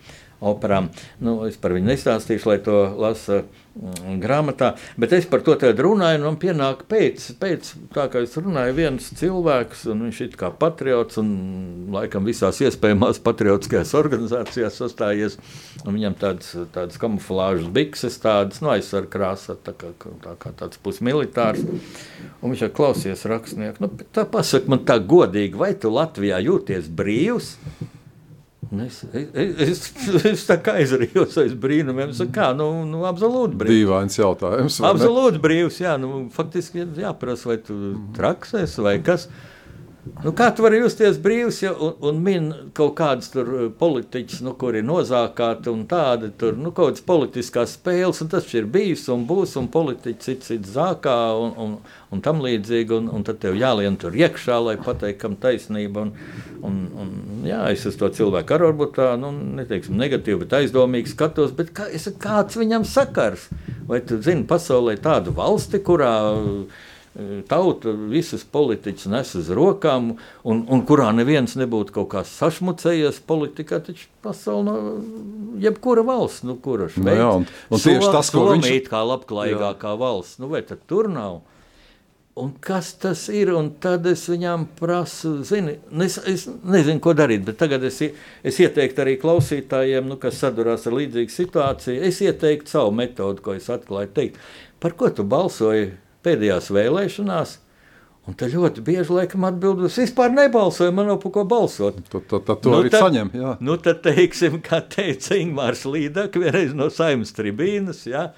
[0.52, 0.92] operām.
[1.24, 6.20] Nu, es par viņu nestāstīšu, lai to lasa Mm, grāmatā, bet es par to runāju,
[6.20, 10.52] un man pienāk pēc, pēc tā, kā es runāju, viens cilvēks, un viņš ir kā
[10.54, 11.32] patriots, un
[11.96, 15.40] laikam visās iespējamās patriotiskajās organizācijās sastājies,
[15.88, 19.90] un viņam tādas, tādas kamuflāžas bikses, tādas, nu, aizsarga krāsa, tā kā,
[20.22, 25.58] tā kā tāds pusmilitārs, un viņš ir klausies rakstnieku, nu, tā pasaka man tā godīgi,
[25.58, 27.56] vai tu Latvijā jūties brīvs?
[28.82, 32.14] Es, es, es, es tā kā aizrījos aiz brīnumiem.
[32.14, 33.84] Es kā, nu, nu, absolūti brīvs.
[33.84, 34.80] Dīvains jautājums.
[34.90, 35.94] Absolūti brīvs, jā.
[36.02, 37.78] Nu, faktiski jāprasa, vai tu
[38.18, 39.28] traksēs vai kas.
[40.04, 44.52] Nu, kā tu vari justies brīvs, ja un, un min kaut kādas uh, politiķas, nu,
[44.60, 49.06] kuri ir nozākāti un tādi tur, nu, kaut kādas politiskās spēles, un tas ir bijis
[49.14, 51.76] un būs, un politiķi cits cits zākā un, un,
[52.12, 56.04] un tam līdzīgi, un, un tad tev jālien tur iekšā, lai pateiktu, kam taisnība.
[56.04, 56.14] Un,
[56.68, 59.32] un, un, jā, es uz to cilvēku arī varbūt tā, nu,
[59.62, 63.48] neteiksim negatīvi, bet aizdomīgi skatos, bet kā, es, kāds viņam sakars?
[63.88, 66.18] Vai tu zini pasaulē tādu valsti, kurā
[67.50, 70.16] tauta visas politiķas nes uz rokām,
[70.50, 74.94] un, un kurā neviens nebūtu kaut kā sašmucējies politikā, taču pasaulē, no,
[75.62, 79.04] jebkura valsts, nu, kura šeit nu, jā, un, un tieši tas, ko viņš ir kā
[79.06, 80.00] labklājīgākā jā.
[80.02, 81.44] valsts, nu, vai tad tur nav?
[82.34, 83.52] Un kas tas ir?
[83.54, 87.44] Un tad es viņam prasu, zini, es, es nezinu, ko darīt.
[87.46, 88.00] Bet tagad es,
[88.42, 93.54] es ieteiktu arī klausītājiem, nu, kas sadurās ar līdzīgu situāciju, es ieteiktu savu metodi, ko
[93.54, 94.10] es atklāju.
[94.18, 94.42] Teikt,
[94.82, 95.92] par ko tu balsoji
[96.26, 97.60] pēdējās vēlēšanās.
[98.24, 101.98] Un tā ļoti bieži laikam atbildēs, es vispār nebalsoju, man nav par ko balsot.
[102.08, 103.32] Tad, tad, tad to nu, arī tad, saņem.
[103.36, 103.56] Jā.
[103.60, 108.30] Nu, tad, teiksim, kā teica Ingūns Līdaka, vienreiz no saimnes tribīnas, jā,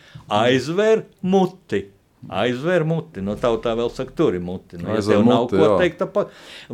[0.41, 1.83] aizver muti.
[2.29, 4.79] Aizver muti, no tautā vēl saka, tur ir muti.
[4.81, 5.75] Nu, ja tev muti, nav ko jā.
[5.81, 6.25] teikt, pa...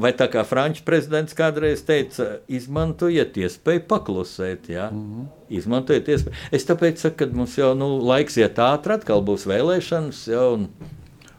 [0.05, 4.69] vai tā kā Frančs prezidents kādreiz teica, izmantojiet iespēju paklusēt.
[4.71, 4.87] Jā.
[4.91, 5.27] Mm -hmm.
[5.59, 6.35] Izmantojiet iespēju.
[6.51, 10.67] Es tāpēc saku, ka mums jau nu, laiks iet ātri, atkal būs vēlēšanas, jau un,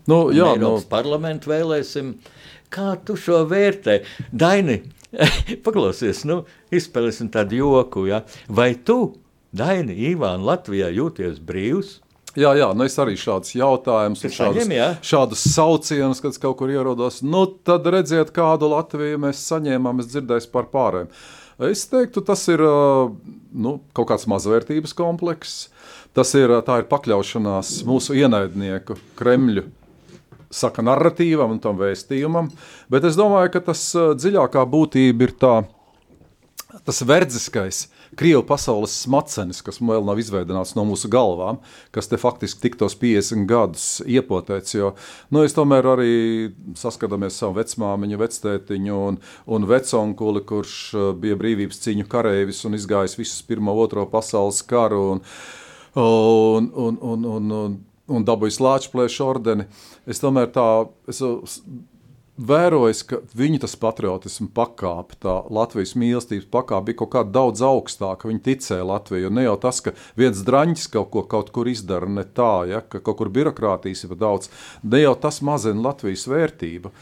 [0.06, 0.90] nu, jā, Eiropas nu...
[0.90, 2.14] parlamentu vēlēsim.
[2.70, 4.02] Kā tu šo vērtē?
[4.32, 4.82] Daini,
[5.64, 8.06] paklausies, nu, izspēlēsim tādu joku.
[8.06, 8.24] Ja?
[8.48, 9.16] Vai tu,
[9.52, 12.00] Daini, Ivāna, Latvijā jūties brīvs?
[12.38, 14.70] Jā, jā nu es arī šādus jautājumus, šādus,
[15.04, 17.20] šādus saucienus, kad kaut kur ierodos.
[17.26, 20.00] Nu, tad redziet, kādu Latviju mēs saņēmām.
[20.00, 21.12] Es dzirdēju par pārējiem.
[21.68, 25.68] Es teiktu, tas ir nu, kaut kāds mazvērtības komplekss.
[26.16, 29.68] Tas ir, ir pakļaušanās mūsu ienaidnieku Kremļu
[30.52, 32.50] saka narratīvam un tam vēstījumam.
[32.92, 33.84] Bet es domāju, ka tas
[34.20, 35.54] dziļākā būtība ir tā,
[36.84, 37.86] tas verdziskais
[38.16, 41.62] Krievu pasaules smadzenes, kas vēl nav izveidināts no mūsu galvām,
[41.94, 44.74] kas te faktiski tiktos 50 gadus iepotēts.
[44.76, 44.90] Jo
[45.32, 46.16] nu, es tomēr arī
[46.76, 49.16] saskatāmies savu vecmāmiņu, vectētiņu un,
[49.56, 55.00] un veconkuli, kurš uh, bija brīvības cīņu kareivis un izgājis visus Pirmo, Otro pasaules karu.
[55.14, 55.24] Un,
[56.02, 57.80] un, un, un, un, un,
[58.12, 59.64] un dabūjis Latvijas ordeni.
[60.04, 60.68] Es tomēr tā
[61.08, 61.24] es
[62.36, 68.28] vērojis, ka viņu tas patriotismu pakāpe, tā Latvijas mīlestības pakāpe bija kaut kāda daudz augstāka.
[68.30, 69.32] Viņi ticēja Latvijai.
[69.32, 73.02] Ne jau tas, ka viens draņķis kaut ko kaut kur izdara, ne tā, ja, ka
[73.04, 74.50] kaut kur birokrātijas ir daudz.
[74.82, 76.92] Ne jau tas mazina Latvijas vērtību.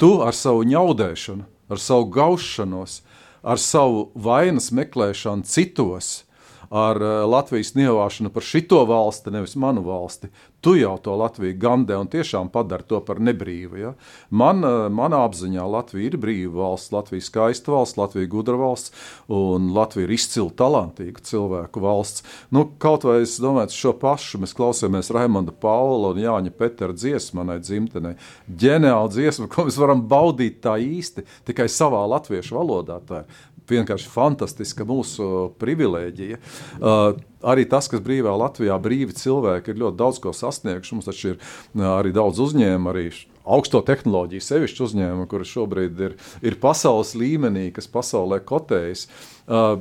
[0.00, 3.00] Tu ar savu ņaudēšanu, ar savu gaušanos,
[3.42, 6.24] ar savu vainas meklēšanu citos
[6.70, 10.30] ar uh, Latvijas nievāšanu par šito valsti, nevis manu valsti.
[10.62, 13.78] Tu jau to Latviju gandē un tiešām padari to par nebrīvu.
[13.80, 13.92] Ja?
[14.30, 18.54] Man, uh, manā apziņā Latvija ir brīva valsts, Latvija ir skaista valsts, Latvija ir gudra
[18.60, 18.94] valsts
[19.26, 22.22] un Latvija ir izcili talantīga cilvēku valsts.
[22.54, 27.40] Nu, kaut vai es domāju, šo pašu mēs klausāmies Raimonda Paula un Jāņa Petera dziesmu
[27.40, 28.14] manai dzimtenei.
[28.46, 33.00] Ģeniāla dziesma, ko mēs varam baudīt tā īsti tikai savā latviešu valodā.
[33.06, 33.40] Tā ir
[33.72, 36.40] vienkārši fantastiska mūsu privilēģija.
[36.80, 37.18] Uh,
[37.52, 40.96] arī tas, kas brīvā Latvijā brīvi cilvēki ir ļoti daudz ko sasnieguši.
[40.96, 43.06] Mums taču ir uh, arī daudz uzņēmumu, arī
[43.50, 49.06] augsto tehnoloģiju sevišķi uzņēmumu, kuri šobrīd ir, ir pasaules līmenī, kas pasaulē kotējas.
[49.46, 49.80] Uh,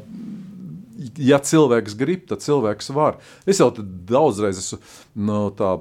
[1.20, 3.20] ja cilvēks grib, tad cilvēks var.
[3.50, 4.80] Es jau daudzreiz esmu
[5.20, 5.72] no nu, tā,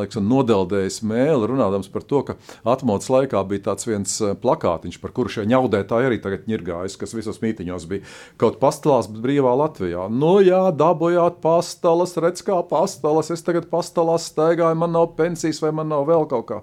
[0.00, 2.36] liekas, nodeldējis mēli, runājot par to, ka
[2.68, 7.14] atmodas laikā bija tāds viens eh, plakātiņš, par kuru šie ņaudētāji arī tagad ņirgājas, kas
[7.16, 8.04] visos mītiņos bija
[8.40, 10.06] kaut pastāvās, bet brīvā Latvijā.
[10.12, 15.74] Nu, jā, dabūjāt pastalas, redz kā pastalas, es tagad pastalās staigāju, man nav pensijas vai
[15.76, 16.62] man nav vēl kaut kā.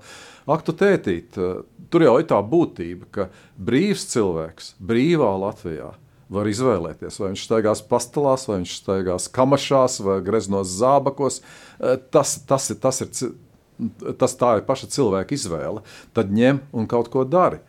[0.49, 1.59] Ak, tu tētīt, eh,
[1.93, 5.93] tur jau ir tā būtība, ka brīvs cilvēks brīvā Latvijā
[6.33, 11.41] var izvēlēties, vai viņš staigās pastāvās, vai viņš staigās kamašās, vai greznos zābakos.
[11.79, 13.35] Eh, tas, tas, ir, tas, ir,
[14.19, 15.85] tas tā ir paša cilvēka izvēle.
[16.17, 17.61] Tad ņem un kaut ko dari.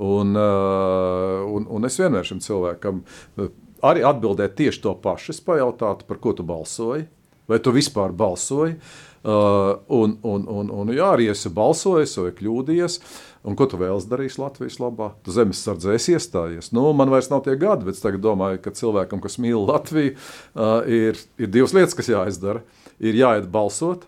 [0.00, 3.52] Un, eh, un, un es vienmēr šim cilvēkam eh,
[3.86, 5.34] arī atbildēju tieši to pašu.
[5.34, 7.08] Es pajautātu, par ko tu balsoji,
[7.50, 8.76] vai tu vispār balsoji.
[8.76, 13.00] Uh, un, un, un, un, jā, arī esi balsojis vai kļūdījies.
[13.00, 15.14] Uh, Un ko tu vēlas darīt Latvijas labā?
[15.24, 16.70] Tu zemes sardzē iestājies.
[16.76, 20.84] Nu, man vairs nav tie gadi, bet es domāju, ka cilvēkam, kas mīl Latviju, uh,
[20.84, 22.60] ir, ir divas lietas, kas jāizdara.
[23.00, 24.04] Ir jāiet balsot,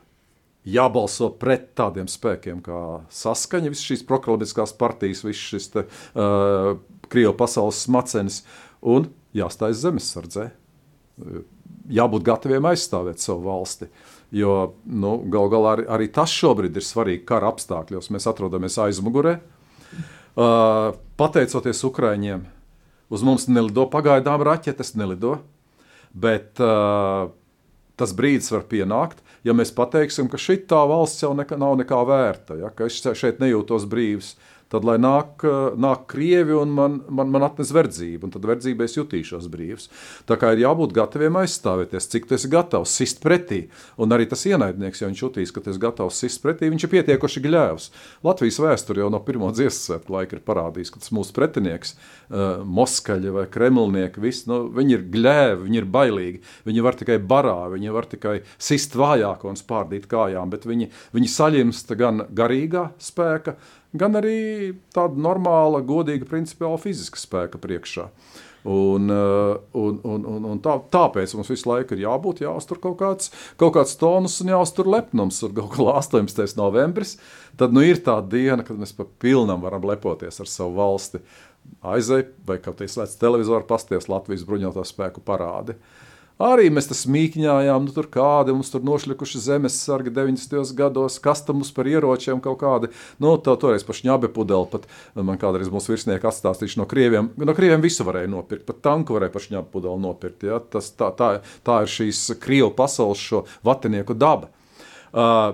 [0.68, 6.74] jābalso pret tādiem spēkiem kā saskaņa, visas šīs proklamiskās partijas, visas šis te, uh,
[7.08, 8.42] Krievijas pasaules smacenis,
[8.84, 10.50] un jāstājas zemesardzē.
[11.92, 13.88] Jābūt gataviem aizstāvēt savu valsti.
[13.88, 14.52] Uh, Jo
[14.88, 18.08] nu, gal galā arī, arī tas šobrīd ir svarīgi kara apstākļos.
[18.14, 19.36] Mēs atrodamies aizmugurē.
[20.32, 22.46] Uh, pateicoties Ukraiņiem,
[23.12, 25.36] uz mums nelido pagaidām raķetes, nelido.
[26.16, 27.28] Bet uh,
[28.00, 32.00] tas brīdis var pienākt, ja mēs pateiksim, ka šī tā valsts jau nekā, nav nekā
[32.08, 34.32] vērta, ja, ka es šeit nejūtos brīvs.
[34.32, 35.44] Uh, tad lai nāk,
[35.76, 39.88] nāk krievi un man, man, man atnes verdzību, un tad verdzībā es jutīšos brīvs.
[40.28, 43.66] Tā kā ir jābūt gataviem aizstāvēties, cik tu esi gatavs sist pretī.
[44.00, 46.92] Un arī tas ienaidnieks, ja viņš jutīs, ka tu esi gatavs sist pretī, viņš ir
[46.96, 47.88] pietiekoši gļēvs.
[48.24, 53.34] Latvijas vēsture jau no pirmā dziesmas laika ir parādījis, ka tas mūsu pretinieks, uh, moskaļi
[53.36, 56.42] vai kremlnieki, visi, nu, viņi ir gļēvi, viņi ir bailīgi.
[56.68, 61.32] Viņi var tikai barā, viņi var tikai sist vājāko un spārdīt kājām, bet viņi, viņi
[61.36, 63.56] saļimst gan garīgā spēka,
[63.98, 68.08] gan arī tāda normāla, godīga, principiāla fiziska spēka priekšā.
[68.62, 72.94] Un, uh, un, un, un, un tā, tāpēc mums visu laiku ir jābūt, jāuztur kaut
[73.00, 75.40] kāds, kaut kāds tonus un jāuztur lepnums.
[75.42, 76.54] Tur kaut kā 18.
[76.60, 77.16] novembris,
[77.58, 81.24] tad nu ir tā diena, kad mēs pa pilnam varam lepoties ar savu valsti.
[81.82, 85.74] Aizej, vai kaut kā slēdz televizoru, pasties Latvijas bruņoto spēku parādi.
[85.74, 86.11] Uh,
[86.42, 90.72] Arī mēs tam smīkņājām, nu tur kādi mums tur nošļukuši zemes sargi 90.
[90.78, 92.90] gados, kas tam mums par ieročiem kaut kādi.
[93.22, 97.30] Nu, tā toreiz pa šņabe pudeli, pat man kādreiz mūsu virsnieki atstāstījuši no krieviem.
[97.38, 100.46] No krieviem visu varēja nopirkt, pat tanku varēja pa šņabe pudeli nopirkt.
[100.48, 100.58] Ja?
[100.72, 101.34] Tas, tā, tā,
[101.66, 104.50] tā ir šīs krievu pasaules šo vatinieku daba.
[105.12, 105.52] Uh,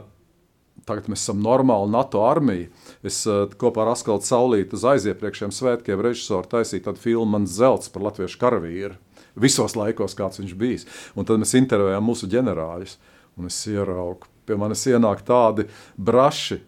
[0.89, 2.71] Tagad mēs esam normāli NATO armija.
[3.05, 7.93] Es uh, kopā ar Askaltu Saulītu uz aiziepriekšējiem svētkiem režisoru taisīju tādu filmu Mans zelts
[7.93, 8.97] par latviešu karavīru
[9.41, 10.89] visos laikos, kāds viņš bijis.
[11.17, 12.99] Un tad mēs intervējām mūsu ģenerāļus,
[13.39, 16.61] un es ieraugu, pie manis ienāk tādi braši,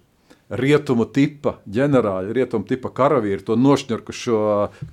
[0.51, 4.41] rietumu tipa ģenerāļi, rietumu tipa karavīri, to nošņurkušo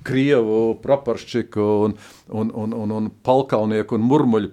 [0.06, 1.96] krievu praporšķiku un,
[2.30, 4.50] un, un, un, un palkalnieku un murmuļu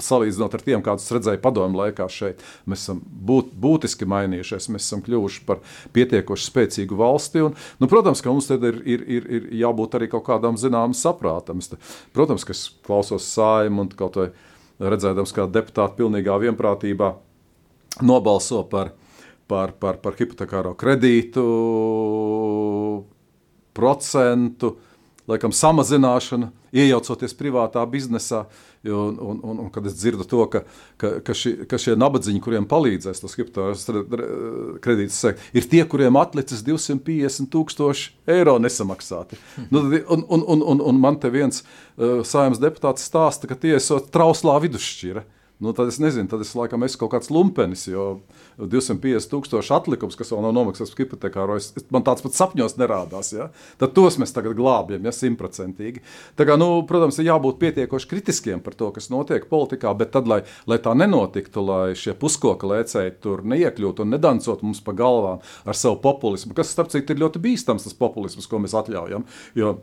[0.00, 2.40] salīdzinot ar tiem, kādus redzēju padomu laikā šeit.
[2.70, 5.60] Mēs esam būt, būtiski mainījušies, mēs esam kļuvuši par
[5.96, 7.44] pietiekoši spēcīgu valsti.
[7.50, 10.96] Un, nu, protams, ka mums tad ir, ir, ir, ir jābūt arī kaut kādam zināmam
[10.96, 11.60] saprātam.
[12.16, 14.30] Protams, ka es klausos sājumu un kaut vai
[14.80, 17.12] redzēdams, kā deputāti pilnīgā vienprātībā
[18.06, 18.94] nobalso par
[19.50, 21.44] par, par, par hipotekāro kredītu
[23.76, 24.76] procentu,
[25.30, 28.44] laikam samazināšanu, iejaucoties privātā biznesā.
[28.80, 30.62] Un, un, un, un kad es dzirdu to, ka,
[30.96, 33.82] ka, ka, ši, ka šie nabadzīgi, kuriem palīdzēs tos hipotekāros
[34.80, 39.36] kredītus sekt, ir tie, kuriem atlicis 250 tūkstoši eiro nesamaksāti.
[39.68, 43.74] Nu, un, un, un, un, un man te viens uh, saimnes deputāts stāsta, ka tie
[43.76, 45.26] esot trauslā vidusšķira.
[45.60, 48.22] nu, tad es nezinu, tad es laikam esmu kaut kāds lumpenis, jo
[48.60, 50.94] 250 tūkstoši atlikums, kas vēl nav nomaksāts
[51.56, 53.32] es, man tāds pat sapņos nerādās.
[53.32, 53.50] Ja?
[53.80, 56.02] Tad tos mēs tagad glābjam, ja simtprocentīgi.
[56.60, 60.80] Nu, protams, ir jābūt pietiekoši kritiskiem par to, kas notiek politikā, bet tad, lai, lai
[60.82, 66.00] tā nenotiktu, lai šie puskoka lēcēji tur neiekļūtu un nedancot mums pa galvām ar savu
[66.02, 69.26] populismu, kas, starp citu, ir ļoti bīstams tas populisms, ko mēs atļaujam.
[69.58, 69.78] Jo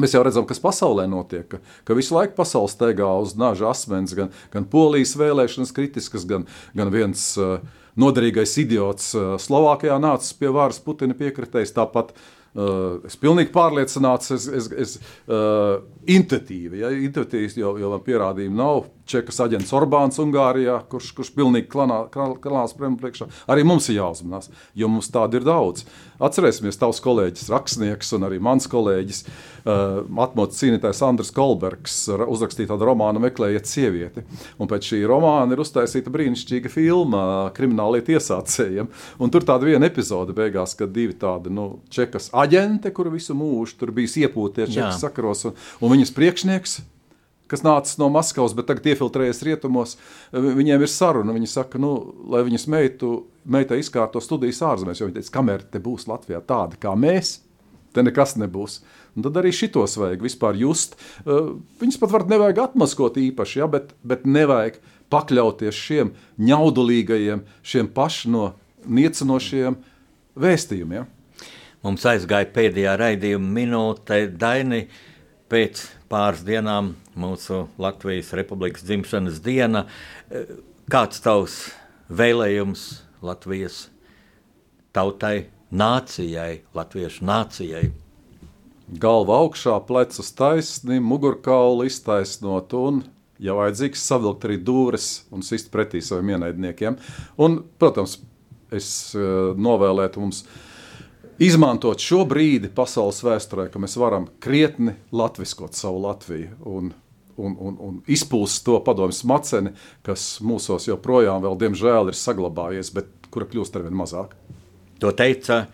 [0.00, 4.14] Mēs jau redzam, kas pasaulē notiek, ka, ka visu laiku pasaule steigā uz naža asmens,
[4.18, 7.60] gan, gan polijas vēlēšanas kritiskas, gan, gan viens uh,
[8.00, 11.74] noderīgais idiots uh, Slovākijā nācis pie varas Putina piekritējis.
[11.76, 14.96] Tāpat uh, es pilnīgi pārliecināts, es, es, es
[15.28, 15.78] uh,
[16.10, 18.84] intuitīvi, ja, intuitīvi jo, jo man pierādījumu nav.
[19.04, 23.26] Čekas aģents Orbāns Ungārijā, kurš, kurš pilnīgi klanās priekšā.
[23.52, 25.84] Arī mums ir jāuzmanās, jo mums tādi ir daudz.
[26.24, 32.88] Atcerēsimies, tavs kolēģis, rakstnieks un arī mans kolēģis, uh, atmodas cīnītājs Andris Kolbergs, uzrakstīja tādu
[32.88, 34.24] romānu Meklējiet sievieti.
[34.56, 37.26] Un pēc šī romāna ir uztaisīta brīnišķīga filma
[37.56, 38.88] kriminālietu iesācējiem.
[39.20, 43.82] Un tur tāda viena epizode beigās, kad divi tādi nu, čekas aģenti, kuri visu mūžu
[43.84, 46.80] tur bijis iepūties čekas sakaros, un, un viņas priekšnieks
[47.50, 49.96] kas nācis no Maskavas, bet tagad iefiltrējies rietumos,
[50.32, 51.34] viņiem ir saruna.
[51.36, 51.94] Viņi saka, nu,
[52.32, 53.14] lai viņas meitu,
[53.44, 57.38] meitai izkārto studijas ārzemēs, jo viņi teica, kamēr te būs Latvijā tāda kā mēs,
[57.94, 58.80] te nekas nebūs.
[59.14, 60.96] Un tad arī šitos vajag vispār just.
[61.24, 64.80] Viņus pat var nevajag atmaskot īpaši, ja, bet, bet nevajag
[65.12, 68.54] pakļauties šiem ņaudulīgajiem, šiem pašno
[68.90, 69.76] niecinošiem
[70.40, 71.06] vēstījumiem.
[71.84, 74.86] Mums aizgāja pēdējā raidījuma minūte Daini
[75.52, 79.86] pēc pāris dienām mūsu Latvijas Republikas dzimšanas diena.
[80.90, 81.58] Kāds tavs
[82.12, 82.84] vēlējums
[83.24, 83.86] Latvijas
[84.94, 87.88] tautai, nācijai, latviešu nācijai?
[89.00, 93.00] Galva augšā, plecus taisni, mugurkaulu iztaisnot un,
[93.40, 96.98] ja vajadzīgs, savilkt arī dūres un sist pretī saviem ienaidniekiem.
[97.40, 98.18] Un, protams,
[98.74, 100.44] es uh, novēlētu mums
[101.42, 106.92] izmantot šo brīdi pasaules vēsturē, ka mēs varam krietni latviskot savu Latviju un,
[107.36, 109.74] un, un, un izpūst to padomju smaceni,
[110.06, 114.36] kas mūsos joprojām, vēl, diemžēl, ir saglabājies, bet kura kļūst arvien mazāk.
[115.02, 115.66] To teica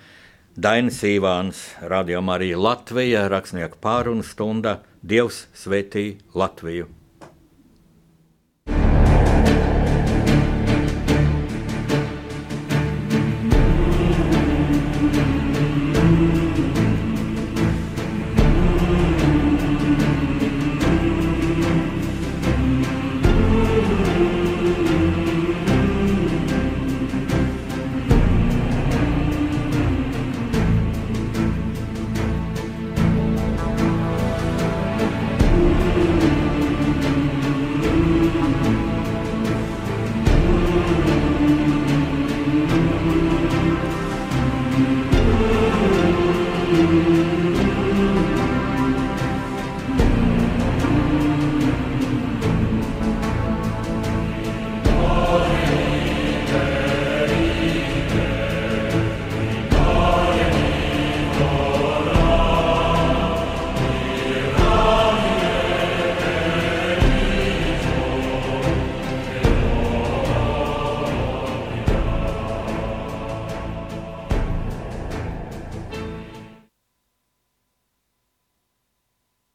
[0.60, 6.99] Dainis Ivāns, Radio Marija Latvija, rakstnieku pārunu stunda Dievs svētī Latviju.